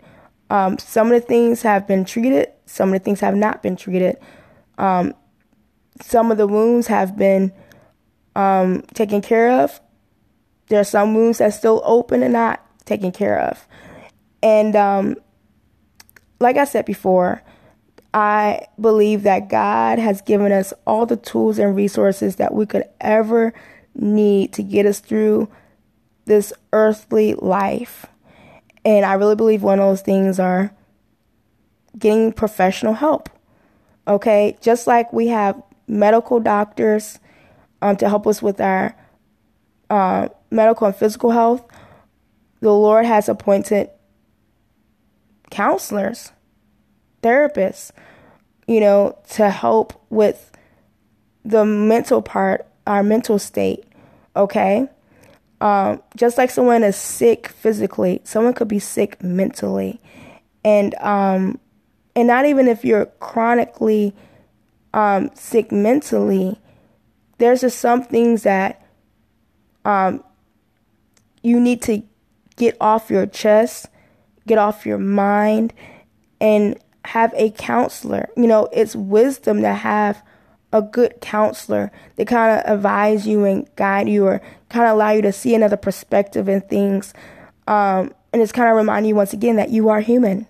Um, 0.51 0.79
some 0.79 1.13
of 1.13 1.21
the 1.21 1.27
things 1.27 1.63
have 1.63 1.87
been 1.87 2.05
treated, 2.05 2.49
some 2.67 2.93
of 2.93 3.01
the 3.01 3.05
things 3.05 3.21
have 3.21 3.37
not 3.37 3.63
been 3.63 3.77
treated. 3.77 4.17
Um, 4.79 5.15
some 6.01 6.31
of 6.31 6.39
the 6.39 6.47
wounds 6.47 6.89
have 6.89 7.17
been 7.17 7.53
um, 8.35 8.83
taken 8.95 9.21
care 9.21 9.51
of. 9.63 9.81
There 10.69 10.81
are 10.81 10.85
some 10.85 11.15
wounds 11.15 11.39
that 11.39 11.55
still 11.55 11.83
open 11.85 12.23
and 12.23 12.33
not 12.33 12.65
taken 12.85 13.13
care 13.13 13.39
of. 13.39 13.67
And 14.43 14.75
um, 14.75 15.17
like 16.41 16.57
I 16.57 16.65
said 16.65 16.85
before, 16.85 17.43
I 18.13 18.67
believe 18.81 19.23
that 19.23 19.49
God 19.49 19.99
has 19.99 20.21
given 20.23 20.51
us 20.51 20.73
all 20.87 21.07
the 21.07 21.17
tools 21.17 21.59
and 21.59 21.77
resources 21.77 22.37
that 22.37 22.55
we 22.55 22.67
could 22.67 22.85
ever 23.01 23.53
need 23.95 24.53
to 24.55 24.63
get 24.63 24.87
us 24.87 25.01
through 25.01 25.49
this 26.25 26.53
earthly 26.73 27.35
life. 27.35 28.07
And 28.85 29.05
I 29.05 29.15
really 29.15 29.37
believe 29.37 29.63
one 29.63 29.79
of 29.79 29.87
those 29.87 30.01
things 30.01 30.39
are 30.39 30.73
getting 31.99 32.33
professional 32.33 32.95
help. 32.95 33.29
Okay, 34.09 34.57
just 34.61 34.87
like 34.87 35.13
we 35.13 35.29
have 35.29 35.63
medical 35.87 36.41
doctors 36.41 37.19
um, 37.83 37.97
to 37.97 38.09
help 38.09 38.27
us 38.27 38.43
with 38.43 38.61
our 38.61 38.97
uh, 39.89 40.29
medical 40.51 40.87
and 40.87 40.97
physical 40.97 41.31
health, 41.31 41.65
the 42.61 42.73
Lord 42.73 43.07
has 43.07 43.29
appointed 43.29 43.91
counselors, 45.51 46.33
therapists, 47.23 47.91
you 48.67 48.81
know, 48.81 49.19
to 49.31 49.51
help 49.51 50.01
with 50.11 50.53
the 51.45 51.65
mental 51.65 52.23
part, 52.23 52.67
our 52.87 53.03
mental 53.03 53.39
state. 53.39 53.85
Okay. 54.37 54.89
Um, 55.61 56.03
just 56.17 56.39
like 56.39 56.51
someone 56.51 56.83
is 56.83 56.97
sick 56.97 57.49
physically, 57.49 58.21
someone 58.25 58.55
could 58.55 58.69
be 58.69 58.79
sick 58.79 59.23
mentally. 59.23 60.01
And 60.65 60.95
um, 60.97 61.59
and 62.17 62.29
not 62.29 62.47
even 62.47 62.69
if 62.69 62.85
you're 62.85 63.07
chronically 63.21 64.15
um, 64.95 65.31
sick 65.35 65.71
mentally, 65.71 66.59
there's 67.39 67.61
just 67.61 67.79
some 67.79 68.03
things 68.03 68.43
that 68.43 68.87
um, 69.85 70.23
you 71.43 71.61
need 71.61 71.83
to 71.83 72.03
get 72.57 72.77
off 72.81 73.11
your 73.11 73.27
chest, 73.27 73.87
get 74.47 74.59
off 74.59 74.85
your 74.85 74.99
mind, 74.99 75.73
and 76.41 76.79
have 77.07 77.33
a 77.35 77.51
counselor. 77.51 78.29
You 78.37 78.47
know, 78.47 78.69
it's 78.73 78.95
wisdom 78.95 79.63
to 79.63 79.75
have 79.75 80.23
a 80.73 80.83
good 80.83 81.21
counselor 81.21 81.91
They 82.17 82.25
kind 82.25 82.61
of 82.61 82.73
advise 82.73 83.27
you 83.27 83.45
and 83.45 83.69
guide 83.77 84.09
you 84.09 84.27
or 84.27 84.41
kind 84.69 84.87
of 84.87 84.95
allow 84.95 85.11
you 85.11 85.23
to 85.23 85.33
see 85.33 85.55
another 85.55 85.77
perspective 85.77 86.49
in 86.49 86.61
things. 86.63 87.13
Um, 87.67 88.15
and 88.33 88.41
it's 88.41 88.53
kind 88.53 88.69
of 88.69 88.77
remind 88.77 89.07
you 89.07 89.15
once 89.15 89.33
again 89.33 89.57
that 89.57 89.71
you 89.71 89.89
are 89.89 90.01
human. 90.01 90.47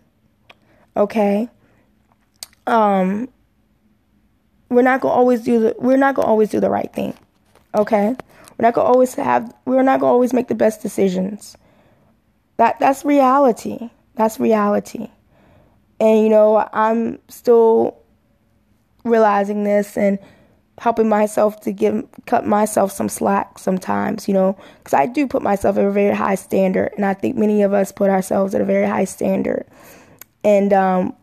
Okay? 0.96 1.48
Um, 2.66 3.28
we're 4.68 4.82
not 4.82 5.00
gonna 5.00 5.14
always 5.14 5.42
do 5.42 5.60
the 5.60 5.76
we're 5.78 5.96
not 5.96 6.14
gonna 6.14 6.28
always 6.28 6.50
do 6.50 6.60
the 6.60 6.70
right 6.70 6.92
thing. 6.92 7.14
Okay? 7.74 8.14
We're 8.58 8.66
not 8.66 8.74
gonna 8.74 8.88
always 8.88 9.14
have 9.14 9.54
we're 9.64 9.82
not 9.82 10.00
gonna 10.00 10.12
always 10.12 10.32
make 10.32 10.48
the 10.48 10.54
best 10.54 10.82
decisions. 10.82 11.56
That 12.58 12.78
that's 12.78 13.04
reality. 13.04 13.90
That's 14.16 14.38
reality. 14.38 15.08
And 15.98 16.22
you 16.22 16.28
know, 16.28 16.68
I'm 16.72 17.18
still 17.28 17.99
realizing 19.04 19.64
this 19.64 19.96
and 19.96 20.18
helping 20.78 21.08
myself 21.08 21.60
to 21.60 21.72
give 21.72 22.02
cut 22.26 22.46
myself 22.46 22.90
some 22.90 23.08
slack 23.08 23.58
sometimes, 23.58 24.26
you 24.26 24.32
know, 24.34 24.56
because 24.78 24.94
I 24.94 25.06
do 25.06 25.26
put 25.26 25.42
myself 25.42 25.76
at 25.76 25.84
a 25.84 25.90
very 25.90 26.14
high 26.14 26.36
standard, 26.36 26.92
and 26.96 27.04
I 27.04 27.14
think 27.14 27.36
many 27.36 27.62
of 27.62 27.72
us 27.72 27.92
put 27.92 28.10
ourselves 28.10 28.54
at 28.54 28.60
a 28.60 28.64
very 28.64 28.86
high 28.86 29.04
standard, 29.04 29.66
and 30.42 30.72
um, 30.72 31.14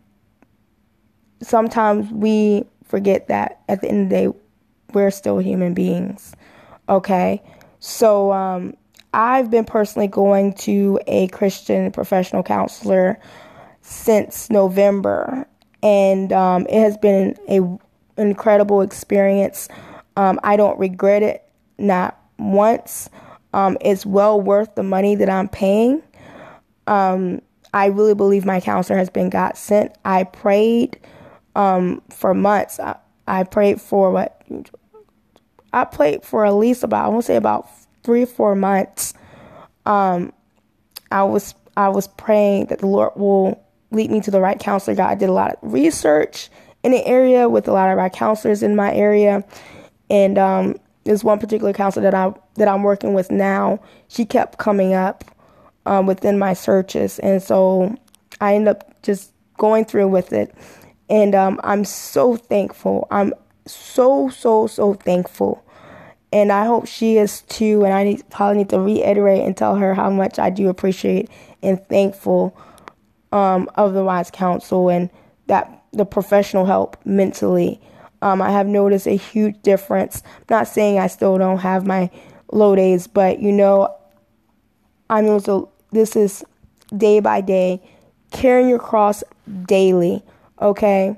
sometimes 1.42 2.12
we 2.12 2.66
forget 2.84 3.28
that 3.28 3.62
at 3.68 3.82
the 3.82 3.90
end 3.90 4.04
of 4.04 4.10
the 4.10 4.16
day, 4.16 4.40
we're 4.94 5.12
still 5.12 5.40
human 5.40 5.74
beings. 5.74 6.36
Okay, 6.88 7.42
so 7.80 8.32
um, 8.32 8.76
I've 9.14 9.50
been 9.50 9.66
personally 9.66 10.08
going 10.08 10.54
to 10.54 11.00
a 11.08 11.28
Christian 11.30 11.92
professional 11.92 12.44
counselor 12.44 13.20
since 13.82 14.50
November, 14.50 15.48
and 15.84 16.32
um, 16.34 16.66
it 16.68 16.80
has 16.80 16.98
been 16.98 17.36
a 17.50 17.62
incredible 18.20 18.82
experience. 18.82 19.70
Um, 20.16 20.40
I 20.44 20.58
don't 20.58 20.78
regret 20.80 21.24
it, 21.24 21.48
not 21.78 22.20
once. 22.40 23.10
Um, 23.54 23.78
it's 23.82 24.06
well 24.06 24.40
worth 24.40 24.76
the 24.76 24.84
money 24.84 25.16
that 25.16 25.30
I'm 25.30 25.48
paying. 25.48 26.02
Um, 26.88 27.42
I 27.74 27.88
really 27.88 28.16
believe 28.16 28.46
my 28.46 28.60
counselor 28.60 28.98
has 28.98 29.10
been 29.10 29.30
God 29.30 29.58
sent. 29.58 29.96
I 30.06 30.24
prayed 30.24 31.00
um, 31.56 32.02
for 32.10 32.34
months. 32.34 32.80
I, 32.80 32.98
I 33.28 33.44
prayed 33.44 33.82
for 33.82 34.12
what? 34.12 34.42
I 35.74 35.84
prayed 35.86 36.24
for 36.24 36.46
at 36.46 36.54
least 36.56 36.84
about 36.84 37.06
I 37.06 37.08
want 37.10 37.24
to 37.24 37.28
say 37.28 37.36
about 37.36 37.70
three 38.04 38.24
or 38.24 38.28
four 38.28 38.56
months. 38.56 39.14
Um, 39.86 40.34
I 41.12 41.24
was 41.24 41.54
I 41.76 41.90
was 41.90 42.08
praying 42.08 42.68
that 42.68 42.80
the 42.80 42.88
Lord 42.88 43.14
will 43.16 43.64
lead 43.92 44.12
me 44.12 44.22
to 44.22 44.32
the 44.32 44.42
right 44.42 44.60
counselor. 44.60 44.96
God, 44.96 45.10
I 45.10 45.16
did 45.16 45.30
a 45.30 45.34
lot 45.34 45.52
of 45.52 45.74
research 45.74 46.50
in 46.84 46.92
the 46.92 47.06
area 47.06 47.50
with 47.50 47.68
a 47.68 47.74
lot 47.74 47.90
of 47.90 47.98
our 48.00 48.10
counselors 48.10 48.64
in 48.64 48.76
my 48.76 48.94
area, 48.94 49.44
and 50.10 50.38
um, 50.38 50.76
there's 51.04 51.24
one 51.24 51.40
particular 51.40 51.74
counselor 51.74 52.04
that 52.04 52.14
I 52.14 52.34
that 52.56 52.68
I'm 52.68 52.84
working 52.84 53.14
with 53.14 53.32
now. 53.32 53.80
She 54.08 54.26
kept 54.26 54.58
coming 54.58 54.94
up 54.94 55.24
um, 55.86 56.06
within 56.06 56.38
my 56.38 56.54
searches, 56.54 57.20
and 57.20 57.42
so 57.42 57.96
I 58.42 58.56
ended 58.56 58.70
up 58.70 59.02
just 59.02 59.32
going 59.58 59.86
through 59.86 60.10
with 60.10 60.34
it, 60.34 60.54
and 61.10 61.34
um, 61.34 61.60
I'm 61.64 61.86
so 61.86 62.36
thankful. 62.36 63.08
I'm 63.12 63.34
so 63.66 64.30
so 64.30 64.68
so 64.68 64.94
thankful. 64.94 65.64
And 66.34 66.52
I 66.52 66.66
hope 66.66 66.88
she 66.88 67.18
is 67.18 67.42
too. 67.44 67.86
And 67.86 67.94
I 67.94 68.04
need, 68.04 68.30
probably 68.30 68.58
need 68.58 68.70
to 68.72 68.80
reiterate 68.82 69.44
and 69.44 69.56
tell 69.56 69.76
her 69.76 69.94
how 69.94 70.10
much 70.10 70.38
I 70.38 70.50
do 70.50 70.68
appreciate 70.68 71.30
and 71.64 71.82
thankful 71.88 72.56
um, 73.32 73.70
of 73.76 73.94
the 73.94 74.04
Wise 74.04 74.32
Counsel 74.32 74.90
and 74.90 75.10
that 75.48 75.84
the 75.94 76.06
professional 76.06 76.66
help 76.66 76.98
mentally. 77.06 77.82
Um, 78.22 78.42
I 78.42 78.52
have 78.52 78.68
noticed 78.68 79.08
a 79.08 79.16
huge 79.16 79.62
difference. 79.62 80.24
I'm 80.26 80.58
not 80.58 80.68
saying 80.68 81.00
I 81.00 81.08
still 81.08 81.38
don't 81.38 81.60
have 81.60 81.86
my 81.86 82.10
low 82.52 82.76
days, 82.76 83.08
but 83.08 83.40
you 83.40 83.52
know, 83.52 83.96
I 85.10 85.22
know 85.22 85.40
so 85.40 85.72
this 85.92 86.16
is 86.16 86.44
day 86.96 87.20
by 87.20 87.42
day, 87.42 87.82
carrying 88.32 88.70
your 88.70 88.80
cross 88.80 89.24
daily, 89.66 90.24
okay? 90.62 91.16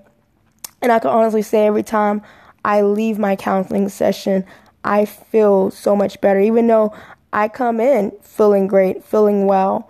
And 0.82 0.92
I 0.92 1.00
can 1.00 1.10
honestly 1.10 1.42
say 1.42 1.66
every 1.66 1.84
time 1.84 2.22
I 2.64 2.82
leave 2.82 3.18
my 3.18 3.36
counseling 3.36 3.90
session, 3.90 4.46
I 4.84 5.06
feel 5.06 5.72
so 5.72 5.96
much 5.96 6.20
better, 6.22 6.40
even 6.40 6.68
though 6.68 6.94
I 7.34 7.48
come 7.48 7.80
in 7.80 8.12
feeling 8.22 8.68
great, 8.68 9.04
feeling 9.04 9.46
well. 9.46 9.90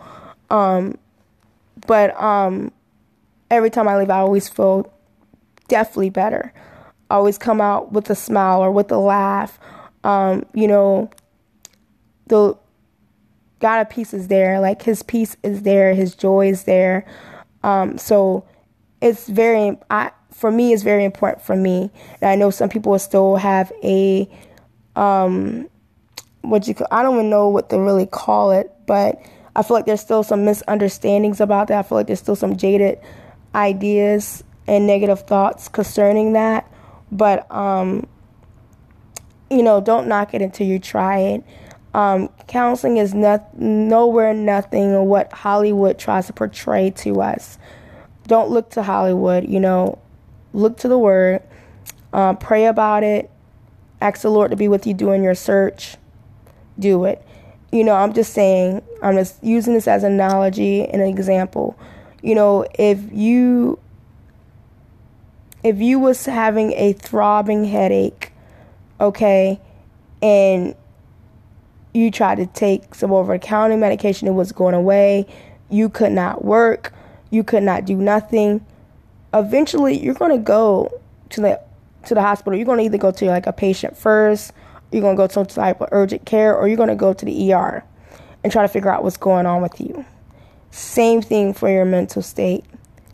Um, 0.50 0.98
but 1.90 2.16
um, 2.22 2.72
every 3.50 3.72
time 3.72 3.88
I 3.88 3.98
leave, 3.98 4.12
I 4.12 4.20
always 4.20 4.48
feel 4.48 4.94
definitely 5.70 6.12
better. 6.12 6.54
I 7.10 7.16
always 7.16 7.40
come 7.40 7.60
out 7.60 7.92
with 7.92 8.08
a 8.12 8.16
smile 8.16 8.62
or 8.62 8.70
with 8.70 8.92
a 8.92 9.00
laugh. 9.00 9.58
Um, 10.04 10.46
you 10.54 10.68
know, 10.68 11.10
the 12.28 12.56
God 13.58 13.82
of 13.82 13.90
peace 13.90 14.14
is 14.14 14.28
there. 14.28 14.60
Like 14.60 14.84
His 14.84 15.02
peace 15.02 15.36
is 15.42 15.64
there. 15.64 15.96
His 15.96 16.14
joy 16.14 16.50
is 16.50 16.66
there. 16.66 17.08
Um, 17.64 17.98
so 17.98 18.46
it's 19.02 19.28
very, 19.28 19.76
I, 19.90 20.12
for 20.32 20.52
me, 20.52 20.74
it's 20.74 20.84
very 20.84 21.04
important 21.04 21.44
for 21.44 21.56
me. 21.56 21.90
And 22.22 22.30
I 22.30 22.36
know 22.36 22.52
some 22.52 22.70
people 22.70 23.00
still 23.00 23.38
have 23.38 23.72
a, 23.84 24.30
um, 24.96 25.68
what 26.42 26.68
you, 26.68 26.76
I 26.92 27.02
don't 27.02 27.16
even 27.16 27.32
know 27.32 27.50
what 27.50 27.72
to 27.72 27.80
really 27.80 28.06
call 28.06 28.52
it, 28.52 28.72
but 28.86 29.20
I 29.56 29.64
feel 29.64 29.76
like 29.76 29.86
there's 29.86 30.02
still 30.02 30.24
some 30.24 30.46
misunderstandings 30.46 31.42
about 31.42 31.68
that. 31.68 31.80
I 31.80 31.84
feel 31.84 31.98
like 31.98 32.08
there's 32.08 32.20
still 32.20 32.36
some 32.36 32.56
jaded 32.56 33.00
ideas 33.56 34.44
and 34.68 34.86
negative 34.86 35.22
thoughts 35.22 35.68
concerning 35.68 36.34
that. 36.34 36.72
But, 37.12 37.52
um, 37.52 38.08
you 39.50 39.64
know, 39.64 39.82
don't 39.82 40.08
knock 40.08 40.34
it 40.34 40.42
until 40.42 40.68
you 40.68 40.78
try 40.80 41.20
it. 41.20 41.44
Um, 41.94 42.30
counseling 42.48 42.98
is 42.98 43.16
not, 43.16 43.58
nowhere 43.58 44.34
nothing 44.34 45.06
what 45.08 45.34
Hollywood 45.34 45.98
tries 45.98 46.28
to 46.28 46.34
portray 46.34 46.92
to 46.98 47.22
us. 47.22 47.58
don't 48.28 48.52
look 48.52 48.70
to 48.70 48.84
Hollywood. 48.84 49.50
You 49.50 49.60
know, 49.60 49.98
look 50.54 50.78
to 50.78 50.88
the 50.88 50.98
Word, 50.98 51.42
uh, 52.14 52.34
pray 52.36 52.66
about 52.66 53.04
it, 53.04 53.30
ask 54.02 54.22
the 54.22 54.30
Lord 54.30 54.52
to 54.52 54.58
be 54.58 54.68
with 54.68 54.88
you 54.88 54.94
doing 54.94 55.24
your 55.24 55.36
search. 55.36 55.98
Do 56.78 57.06
it. 57.06 57.26
You 57.72 57.84
know, 57.84 57.96
I'm 57.96 58.14
just 58.14 58.34
saying, 58.34 58.82
I'm 59.02 59.16
just 59.16 59.42
using 59.44 59.74
this 59.74 59.88
as 59.88 60.04
an 60.04 60.14
analogy 60.14 60.86
and 60.86 61.02
an 61.02 61.08
example. 61.08 61.78
You 62.22 62.36
know, 62.36 62.66
if 62.78 63.00
you 63.12 63.80
if 65.64 65.80
you 65.80 66.00
was 66.00 66.26
having 66.26 66.74
a 66.74 66.94
throbbing 66.94 67.66
headache, 67.66 68.32
okay, 69.00 69.60
and 70.22 70.76
you 71.94 72.12
tried 72.12 72.36
to 72.36 72.46
take 72.48 72.96
some 72.96 73.12
over 73.12 73.38
counter 73.38 73.78
medication, 73.78 74.28
it 74.28 74.32
was 74.32 74.52
going 74.52 74.76
away, 74.76 75.26
you 75.70 75.90
could 75.90 76.12
not 76.12 76.46
work, 76.46 76.94
you 77.30 77.44
could 77.44 77.64
not 77.64 77.86
do 77.86 77.96
nothing. 77.96 78.66
Eventually, 79.34 79.98
you're 79.98 80.16
to 80.16 80.38
go 80.38 80.92
to 81.30 81.42
the 81.42 81.62
to 82.06 82.14
the 82.14 82.22
hospital. 82.22 82.58
You're 82.58 82.66
to 82.76 82.84
either 82.84 82.98
go 82.98 83.12
to 83.12 83.26
like 83.26 83.48
a 83.48 83.54
patient 83.54 83.98
first, 83.98 84.52
you're 84.92 85.02
to 85.10 85.16
go 85.16 85.28
to 85.28 85.34
some 85.34 85.46
type 85.46 85.82
of 85.82 85.90
urgent 85.92 86.26
care, 86.26 86.56
or 86.56 86.68
you're 86.68 86.78
to 86.86 86.96
go 86.96 87.14
to 87.14 87.26
the 87.26 87.54
ER 87.54 87.84
and 88.44 88.52
try 88.52 88.62
to 88.62 88.68
figure 88.68 88.90
out 88.90 89.04
what's 89.04 89.18
going 89.18 89.46
on 89.46 89.62
with 89.62 89.80
you. 89.80 90.06
Same 90.72 91.22
thing 91.22 91.54
for 91.54 91.70
your 91.70 91.86
mental 91.86 92.22
state. 92.22 92.64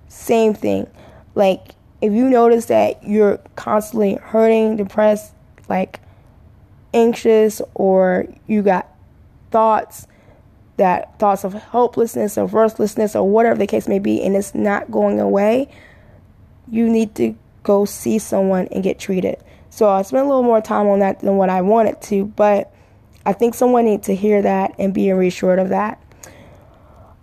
Same 0.07 0.53
thing. 0.53 0.87
Like 1.33 1.75
if 2.01 2.13
you 2.13 2.29
notice 2.29 2.65
that 2.65 3.03
you're 3.03 3.39
constantly 3.55 4.15
hurting, 4.15 4.77
depressed, 4.77 5.33
like 5.67 5.99
anxious, 6.93 7.61
or 7.73 8.27
you 8.47 8.61
got 8.61 8.87
thoughts 9.51 10.07
that 10.77 11.17
thoughts 11.19 11.43
of 11.43 11.53
hopelessness 11.53 12.37
or 12.37 12.45
worthlessness 12.45 13.15
or 13.15 13.27
whatever 13.27 13.57
the 13.57 13.67
case 13.67 13.87
may 13.87 13.99
be, 13.99 14.21
and 14.21 14.35
it's 14.35 14.53
not 14.53 14.91
going 14.91 15.19
away, 15.19 15.69
you 16.69 16.89
need 16.89 17.15
to 17.15 17.35
go 17.63 17.85
see 17.85 18.19
someone 18.19 18.67
and 18.71 18.83
get 18.83 18.99
treated. 18.99 19.37
So 19.69 19.89
I 19.89 20.01
spent 20.03 20.25
a 20.25 20.27
little 20.27 20.43
more 20.43 20.61
time 20.61 20.87
on 20.87 20.99
that 20.99 21.21
than 21.21 21.37
what 21.37 21.49
I 21.49 21.61
wanted 21.61 22.01
to, 22.03 22.25
but 22.25 22.73
I 23.25 23.33
think 23.33 23.55
someone 23.55 23.85
needs 23.85 24.07
to 24.07 24.15
hear 24.15 24.41
that 24.41 24.75
and 24.77 24.93
be 24.93 25.11
reassured 25.11 25.59
of 25.59 25.69
that. 25.69 26.01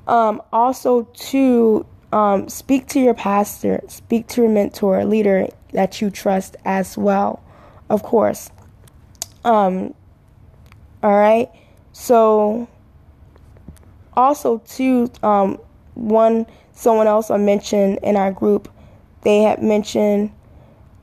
Um, 0.07 0.43
also, 0.53 1.05
to 1.05 1.87
um, 2.13 2.49
speak 2.49 2.87
to 2.89 3.01
your 3.01 3.15
pastor, 3.15 3.81
speak 3.89 4.27
to 4.29 4.43
your 4.43 4.51
mentor, 4.51 5.05
leader 5.05 5.49
that 5.73 6.01
you 6.01 6.11
trust 6.11 6.57
as 6.65 6.99
well, 6.99 7.43
of 7.89 8.03
course. 8.03 8.51
Um, 9.45 9.95
all 11.03 11.17
right. 11.17 11.49
So, 11.93 12.69
also, 14.15 14.59
too, 14.59 15.11
um, 15.23 15.59
one 15.95 16.47
someone 16.73 17.07
else 17.07 17.31
I 17.31 17.37
mentioned 17.37 18.01
in 18.03 18.17
our 18.17 18.33
group, 18.33 18.69
they 19.23 19.43
had 19.43 19.63
mentioned 19.63 20.33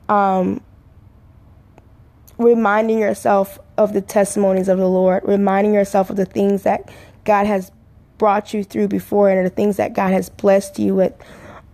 um, 0.08 0.60
reminding 2.38 2.98
yourself 2.98 3.58
of 3.80 3.94
the 3.94 4.02
testimonies 4.02 4.68
of 4.68 4.76
the 4.76 4.86
Lord, 4.88 5.22
reminding 5.24 5.72
yourself 5.72 6.10
of 6.10 6.16
the 6.16 6.26
things 6.26 6.64
that 6.64 6.90
God 7.24 7.46
has 7.46 7.72
brought 8.18 8.52
you 8.52 8.62
through 8.62 8.88
before 8.88 9.30
and 9.30 9.46
the 9.46 9.50
things 9.50 9.78
that 9.78 9.94
God 9.94 10.12
has 10.12 10.28
blessed 10.28 10.78
you 10.78 10.94
with 10.94 11.14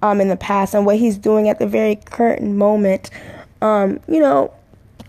um, 0.03 0.21
in 0.21 0.29
the 0.29 0.37
past 0.37 0.73
and 0.73 0.87
what 0.87 0.99
He's 0.99 1.19
doing 1.19 1.49
at 1.49 1.59
the 1.59 1.67
very 1.67 1.97
current 1.97 2.43
moment. 2.43 3.11
Um, 3.61 3.99
you 4.07 4.21
know, 4.21 4.55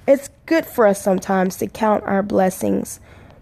it's 0.08 0.32
good 0.48 0.66
for 0.66 0.88
us 0.88 1.00
sometimes 1.00 1.58
to 1.58 1.68
count 1.68 2.04
our 2.06 2.24
blessings, 2.24 3.00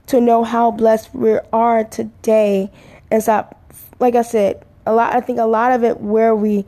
to 0.08 0.20
know 0.20 0.44
how 0.44 0.72
blessed 0.72 1.16
we 1.16 1.40
are 1.54 1.86
today, 1.86 2.70
and 3.10 3.24
stop. 3.24 3.62
Like 4.00 4.16
I 4.16 4.24
said, 4.24 4.66
a 4.86 4.94
lot. 4.94 5.16
I 5.16 5.22
think 5.22 5.40
a 5.40 5.46
lot 5.46 5.72
of 5.72 5.86
it 5.86 6.02
where 6.02 6.36
we 6.36 6.66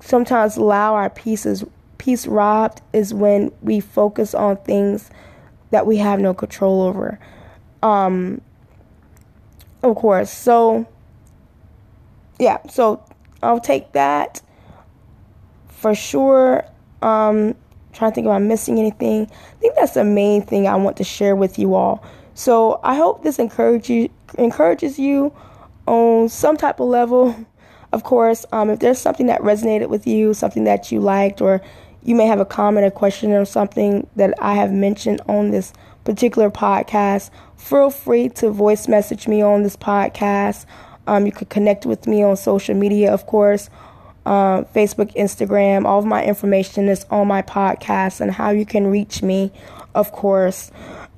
sometimes 0.00 0.58
allow 0.58 0.94
our 0.94 1.08
pieces 1.08 1.64
peace 1.96 2.26
robbed 2.26 2.82
is 2.92 3.14
when 3.14 3.50
we 3.62 3.80
focus 3.80 4.34
on 4.34 4.58
things 4.58 5.10
that 5.70 5.86
we 5.86 5.96
have 5.96 6.20
no 6.20 6.34
control 6.34 6.82
over. 6.82 7.18
Um, 7.82 8.40
of 9.82 9.96
course. 9.96 10.30
So, 10.30 10.86
yeah, 12.38 12.58
so 12.68 13.04
I'll 13.42 13.60
take 13.60 13.92
that 13.92 14.42
for 15.68 15.94
sure. 15.94 16.64
Um, 17.02 17.54
trying 17.92 18.12
to 18.12 18.14
think 18.14 18.26
if 18.26 18.30
I'm 18.30 18.48
missing 18.48 18.78
anything. 18.78 19.30
I 19.30 19.60
think 19.60 19.74
that's 19.74 19.94
the 19.94 20.04
main 20.04 20.42
thing 20.42 20.66
I 20.66 20.76
want 20.76 20.96
to 20.98 21.04
share 21.04 21.34
with 21.34 21.58
you 21.58 21.74
all. 21.74 22.04
So 22.34 22.80
I 22.82 22.94
hope 22.94 23.22
this 23.22 23.38
encourage 23.38 23.88
you, 23.88 24.10
encourages 24.38 24.98
you 24.98 25.32
on 25.86 26.28
some 26.28 26.56
type 26.56 26.80
of 26.80 26.88
level. 26.88 27.34
Of 27.92 28.02
course, 28.02 28.44
um, 28.52 28.68
if 28.68 28.80
there's 28.80 28.98
something 28.98 29.26
that 29.26 29.40
resonated 29.40 29.88
with 29.88 30.08
you, 30.08 30.34
something 30.34 30.64
that 30.64 30.90
you 30.90 31.00
liked, 31.00 31.40
or 31.40 31.62
you 32.06 32.14
may 32.14 32.26
have 32.26 32.38
a 32.38 32.44
comment 32.44 32.86
or 32.86 32.90
question 32.90 33.32
or 33.32 33.44
something 33.44 34.06
that 34.14 34.32
I 34.40 34.54
have 34.54 34.72
mentioned 34.72 35.20
on 35.28 35.50
this 35.50 35.72
particular 36.04 36.50
podcast, 36.50 37.30
feel 37.56 37.90
free 37.90 38.28
to 38.28 38.50
voice 38.50 38.86
message 38.86 39.26
me 39.26 39.42
on 39.42 39.64
this 39.64 39.76
podcast. 39.76 40.66
Um, 41.08 41.26
you 41.26 41.32
could 41.32 41.48
connect 41.48 41.84
with 41.84 42.06
me 42.06 42.22
on 42.22 42.36
social 42.36 42.76
media, 42.76 43.12
of 43.12 43.26
course, 43.26 43.70
uh, 44.24 44.62
Facebook, 44.72 45.12
Instagram. 45.16 45.84
All 45.84 45.98
of 45.98 46.04
my 46.04 46.24
information 46.24 46.88
is 46.88 47.04
on 47.10 47.26
my 47.26 47.42
podcast 47.42 48.20
and 48.20 48.30
how 48.30 48.50
you 48.50 48.64
can 48.64 48.86
reach 48.86 49.20
me, 49.20 49.50
of 49.92 50.12
course. 50.12 50.70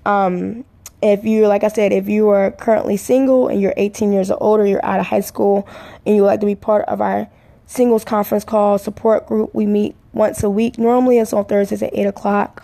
Um, 0.07 0.65
if 1.03 1.23
you, 1.23 1.49
like 1.49 1.65
I 1.65 1.69
said, 1.69 1.93
if 1.93 2.09
you 2.09 2.31
are 2.31 2.51
currently 2.53 2.97
single 2.97 3.49
and 3.49 3.61
you're 3.61 3.75
18 3.77 4.11
years 4.11 4.31
or 4.31 4.43
older, 4.43 4.65
you're 4.65 4.85
out 4.85 5.01
of 5.01 5.07
high 5.07 5.21
school, 5.21 5.69
and 6.07 6.17
you 6.17 6.23
would 6.23 6.29
like 6.29 6.41
to 6.41 6.47
be 6.47 6.55
part 6.55 6.87
of 6.87 7.03
our 7.03 7.29
singles 7.67 8.05
conference 8.05 8.45
call 8.45 8.79
support 8.79 9.27
group, 9.27 9.55
we 9.55 9.67
meet 9.67 9.95
once 10.19 10.43
a 10.43 10.51
week. 10.51 10.77
Normally 10.77 11.19
it's 11.19 11.33
on 11.33 11.47
Thursdays 11.47 11.83
at 11.83 11.97
8 11.97 12.07
o'clock. 12.07 12.63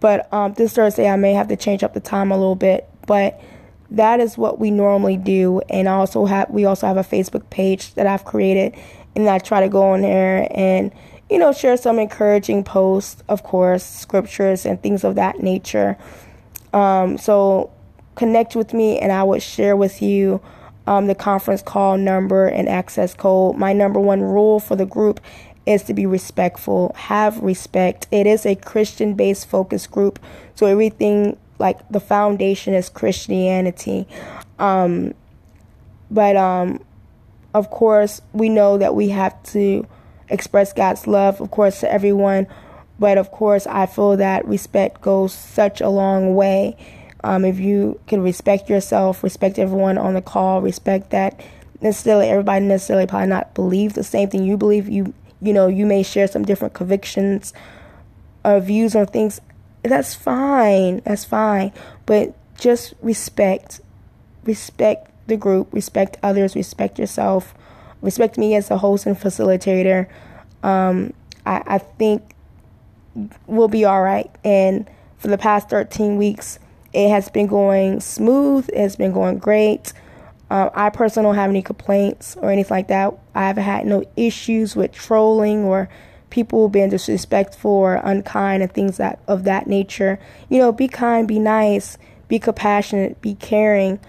But 0.00 0.32
um, 0.32 0.54
this 0.54 0.74
Thursday, 0.74 1.08
I 1.08 1.16
may 1.16 1.34
have 1.34 1.48
to 1.48 1.56
change 1.56 1.84
up 1.84 1.94
the 1.94 2.00
time 2.00 2.32
a 2.32 2.36
little 2.36 2.56
bit. 2.56 2.88
But 3.06 3.40
that 3.90 4.20
is 4.20 4.36
what 4.36 4.58
we 4.58 4.70
normally 4.70 5.16
do. 5.16 5.60
And 5.68 5.88
I 5.88 5.92
also 5.92 6.26
have 6.26 6.50
we 6.50 6.64
also 6.64 6.86
have 6.86 6.96
a 6.96 7.02
Facebook 7.02 7.48
page 7.50 7.94
that 7.94 8.06
I've 8.06 8.24
created, 8.24 8.74
and 9.14 9.28
I 9.28 9.38
try 9.38 9.60
to 9.60 9.68
go 9.68 9.82
on 9.82 10.02
there 10.02 10.48
and 10.50 10.92
you 11.30 11.38
know 11.38 11.52
share 11.52 11.76
some 11.76 11.98
encouraging 11.98 12.64
posts, 12.64 13.22
of 13.28 13.42
course, 13.42 13.84
scriptures 13.84 14.66
and 14.66 14.80
things 14.82 15.04
of 15.04 15.14
that 15.14 15.40
nature. 15.40 15.96
Um, 16.72 17.18
so 17.18 17.70
connect 18.14 18.56
with 18.56 18.74
me, 18.74 18.98
and 18.98 19.12
I 19.12 19.22
would 19.22 19.42
share 19.42 19.76
with 19.76 20.02
you. 20.02 20.40
Um, 20.86 21.06
the 21.06 21.14
conference 21.14 21.60
call 21.60 21.98
number 21.98 22.46
and 22.46 22.66
access 22.66 23.12
code. 23.12 23.56
My 23.58 23.74
number 23.74 24.00
one 24.00 24.22
rule 24.22 24.58
for 24.58 24.74
the 24.74 24.86
group 24.86 25.20
is 25.68 25.82
to 25.84 25.94
be 25.94 26.06
respectful, 26.06 26.94
have 26.96 27.38
respect. 27.40 28.06
It 28.10 28.26
is 28.26 28.46
a 28.46 28.54
Christian 28.56 29.14
based 29.14 29.46
focus 29.48 29.86
group, 29.86 30.18
so 30.54 30.66
everything 30.66 31.36
like 31.58 31.86
the 31.88 32.00
foundation 32.00 32.74
is 32.74 32.88
Christianity. 32.88 34.08
Um, 34.58 35.14
but 36.10 36.36
um, 36.36 36.82
of 37.54 37.70
course, 37.70 38.22
we 38.32 38.48
know 38.48 38.78
that 38.78 38.94
we 38.94 39.10
have 39.10 39.40
to 39.44 39.86
express 40.28 40.72
God's 40.72 41.06
love, 41.06 41.40
of 41.40 41.50
course, 41.50 41.80
to 41.80 41.92
everyone. 41.92 42.46
But 42.98 43.18
of 43.18 43.30
course, 43.30 43.66
I 43.66 43.86
feel 43.86 44.16
that 44.16 44.46
respect 44.46 45.00
goes 45.00 45.32
such 45.32 45.80
a 45.80 45.88
long 45.88 46.34
way. 46.34 46.76
Um, 47.24 47.44
if 47.44 47.58
you 47.58 48.00
can 48.06 48.22
respect 48.22 48.68
yourself, 48.70 49.22
respect 49.22 49.58
everyone 49.58 49.98
on 49.98 50.14
the 50.14 50.22
call, 50.22 50.60
respect 50.62 51.10
that 51.10 51.40
necessarily 51.80 52.28
everybody 52.28 52.64
necessarily 52.64 53.06
probably 53.06 53.28
not 53.28 53.54
believe 53.54 53.94
the 53.94 54.04
same 54.04 54.28
thing 54.28 54.44
you 54.44 54.56
believe, 54.56 54.88
you 54.88 55.12
you 55.40 55.52
know, 55.52 55.68
you 55.68 55.86
may 55.86 56.02
share 56.02 56.26
some 56.26 56.44
different 56.44 56.74
convictions 56.74 57.52
or 58.44 58.60
views 58.60 58.94
on 58.96 59.06
things. 59.06 59.40
That's 59.82 60.14
fine. 60.14 61.00
That's 61.04 61.24
fine. 61.24 61.72
But 62.06 62.34
just 62.58 62.94
respect. 63.00 63.80
Respect 64.44 65.10
the 65.28 65.36
group, 65.36 65.72
respect 65.72 66.16
others, 66.22 66.56
respect 66.56 66.98
yourself, 66.98 67.54
respect 68.00 68.38
me 68.38 68.54
as 68.54 68.70
a 68.70 68.78
host 68.78 69.06
and 69.06 69.16
facilitator. 69.16 70.08
Um, 70.62 71.12
I, 71.46 71.62
I 71.66 71.78
think 71.78 72.34
we'll 73.46 73.68
be 73.68 73.84
all 73.84 74.02
right. 74.02 74.30
And 74.44 74.88
for 75.18 75.28
the 75.28 75.38
past 75.38 75.68
13 75.68 76.16
weeks, 76.16 76.58
it 76.92 77.10
has 77.10 77.28
been 77.28 77.46
going 77.46 78.00
smooth, 78.00 78.68
it 78.70 78.78
has 78.78 78.96
been 78.96 79.12
going 79.12 79.38
great. 79.38 79.92
Um, 80.50 80.70
I 80.74 80.90
personally 80.90 81.26
don't 81.26 81.34
have 81.34 81.50
any 81.50 81.62
complaints 81.62 82.36
or 82.40 82.50
anything 82.50 82.74
like 82.74 82.88
that. 82.88 83.14
I 83.34 83.46
haven't 83.46 83.64
had 83.64 83.86
no 83.86 84.04
issues 84.16 84.74
with 84.74 84.92
trolling 84.92 85.64
or 85.64 85.88
people 86.30 86.68
being 86.68 86.88
disrespectful 86.90 87.70
or 87.70 87.94
unkind 87.96 88.62
and 88.62 88.72
things 88.72 88.96
that 88.96 89.20
of 89.28 89.44
that 89.44 89.66
nature. 89.66 90.18
You 90.48 90.58
know, 90.58 90.72
be 90.72 90.88
kind, 90.88 91.28
be 91.28 91.38
nice, 91.38 91.98
be 92.28 92.38
compassionate, 92.38 93.20
be 93.20 93.34
caring. 93.34 94.00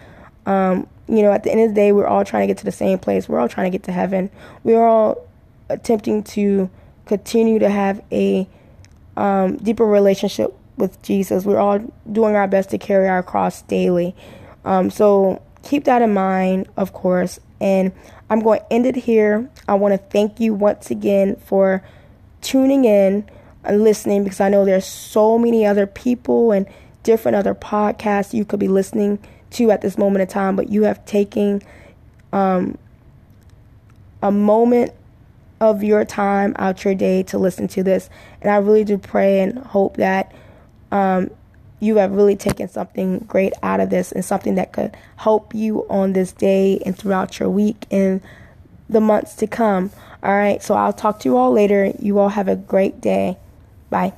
Um, 0.45 0.87
you 1.07 1.21
know, 1.21 1.31
at 1.31 1.43
the 1.43 1.51
end 1.51 1.61
of 1.61 1.69
the 1.69 1.75
day, 1.75 1.91
we're 1.91 2.07
all 2.07 2.23
trying 2.23 2.43
to 2.43 2.47
get 2.47 2.57
to 2.59 2.65
the 2.65 2.71
same 2.71 2.99
place. 2.99 3.27
We're 3.27 3.39
all 3.39 3.49
trying 3.49 3.71
to 3.71 3.77
get 3.77 3.83
to 3.85 3.91
heaven. 3.91 4.29
We're 4.63 4.85
all 4.85 5.27
attempting 5.69 6.23
to 6.23 6.69
continue 7.05 7.59
to 7.59 7.69
have 7.69 8.03
a 8.11 8.47
um, 9.17 9.57
deeper 9.57 9.85
relationship 9.85 10.55
with 10.77 11.01
Jesus. 11.01 11.45
We're 11.45 11.59
all 11.59 11.79
doing 12.11 12.35
our 12.35 12.47
best 12.47 12.69
to 12.69 12.77
carry 12.77 13.07
our 13.07 13.23
cross 13.23 13.63
daily. 13.63 14.15
Um, 14.65 14.89
so 14.89 15.41
keep 15.69 15.83
that 15.83 16.01
in 16.01 16.11
mind, 16.11 16.67
of 16.75 16.93
course. 16.93 17.39
And 17.61 17.91
I'm 18.27 18.39
going 18.39 18.59
to 18.59 18.73
end 18.73 18.87
it 18.87 18.95
here. 18.95 19.47
I 19.67 19.75
want 19.75 19.93
to 19.93 19.99
thank 19.99 20.39
you 20.39 20.51
once 20.51 20.89
again 20.89 21.35
for 21.35 21.83
tuning 22.41 22.85
in 22.85 23.29
and 23.63 23.83
listening 23.83 24.23
because 24.23 24.41
I 24.41 24.49
know 24.49 24.65
there's 24.65 24.87
so 24.87 25.37
many 25.37 25.67
other 25.67 25.85
people 25.85 26.51
and 26.51 26.65
different 27.03 27.35
other 27.35 27.53
podcasts 27.53 28.33
you 28.33 28.45
could 28.45 28.59
be 28.59 28.67
listening 28.67 29.19
to 29.51 29.69
at 29.69 29.81
this 29.81 29.95
moment 29.95 30.23
in 30.23 30.27
time, 30.27 30.55
but 30.55 30.69
you 30.69 30.83
have 30.83 31.05
taken 31.05 31.61
um, 32.33 32.75
a 34.23 34.31
moment 34.31 34.91
of 35.61 35.83
your 35.83 36.03
time 36.03 36.55
out 36.57 36.83
your 36.83 36.95
day 36.95 37.21
to 37.23 37.37
listen 37.37 37.67
to 37.67 37.83
this. 37.83 38.09
And 38.41 38.49
I 38.49 38.55
really 38.55 38.85
do 38.85 38.97
pray 38.97 39.41
and 39.41 39.59
hope 39.59 39.97
that 39.97 40.33
um, 40.91 41.29
you 41.79 41.97
have 41.97 42.11
really 42.11 42.35
taken 42.35 42.67
something 42.67 43.19
great 43.19 43.53
out 43.63 43.79
of 43.79 43.89
this 43.89 44.11
and 44.11 44.23
something 44.23 44.55
that 44.55 44.71
could 44.71 44.95
help 45.17 45.53
you 45.55 45.85
on 45.89 46.13
this 46.13 46.31
day 46.31 46.79
and 46.85 46.97
throughout 46.97 47.39
your 47.39 47.49
week 47.49 47.85
and 47.89 48.21
the 48.89 48.99
months 48.99 49.35
to 49.35 49.47
come. 49.47 49.91
All 50.21 50.31
right, 50.33 50.61
so 50.61 50.75
I'll 50.75 50.93
talk 50.93 51.19
to 51.21 51.29
you 51.29 51.37
all 51.37 51.51
later. 51.51 51.93
You 51.99 52.19
all 52.19 52.29
have 52.29 52.47
a 52.47 52.55
great 52.55 52.99
day. 52.99 53.37
Bye. 53.89 54.13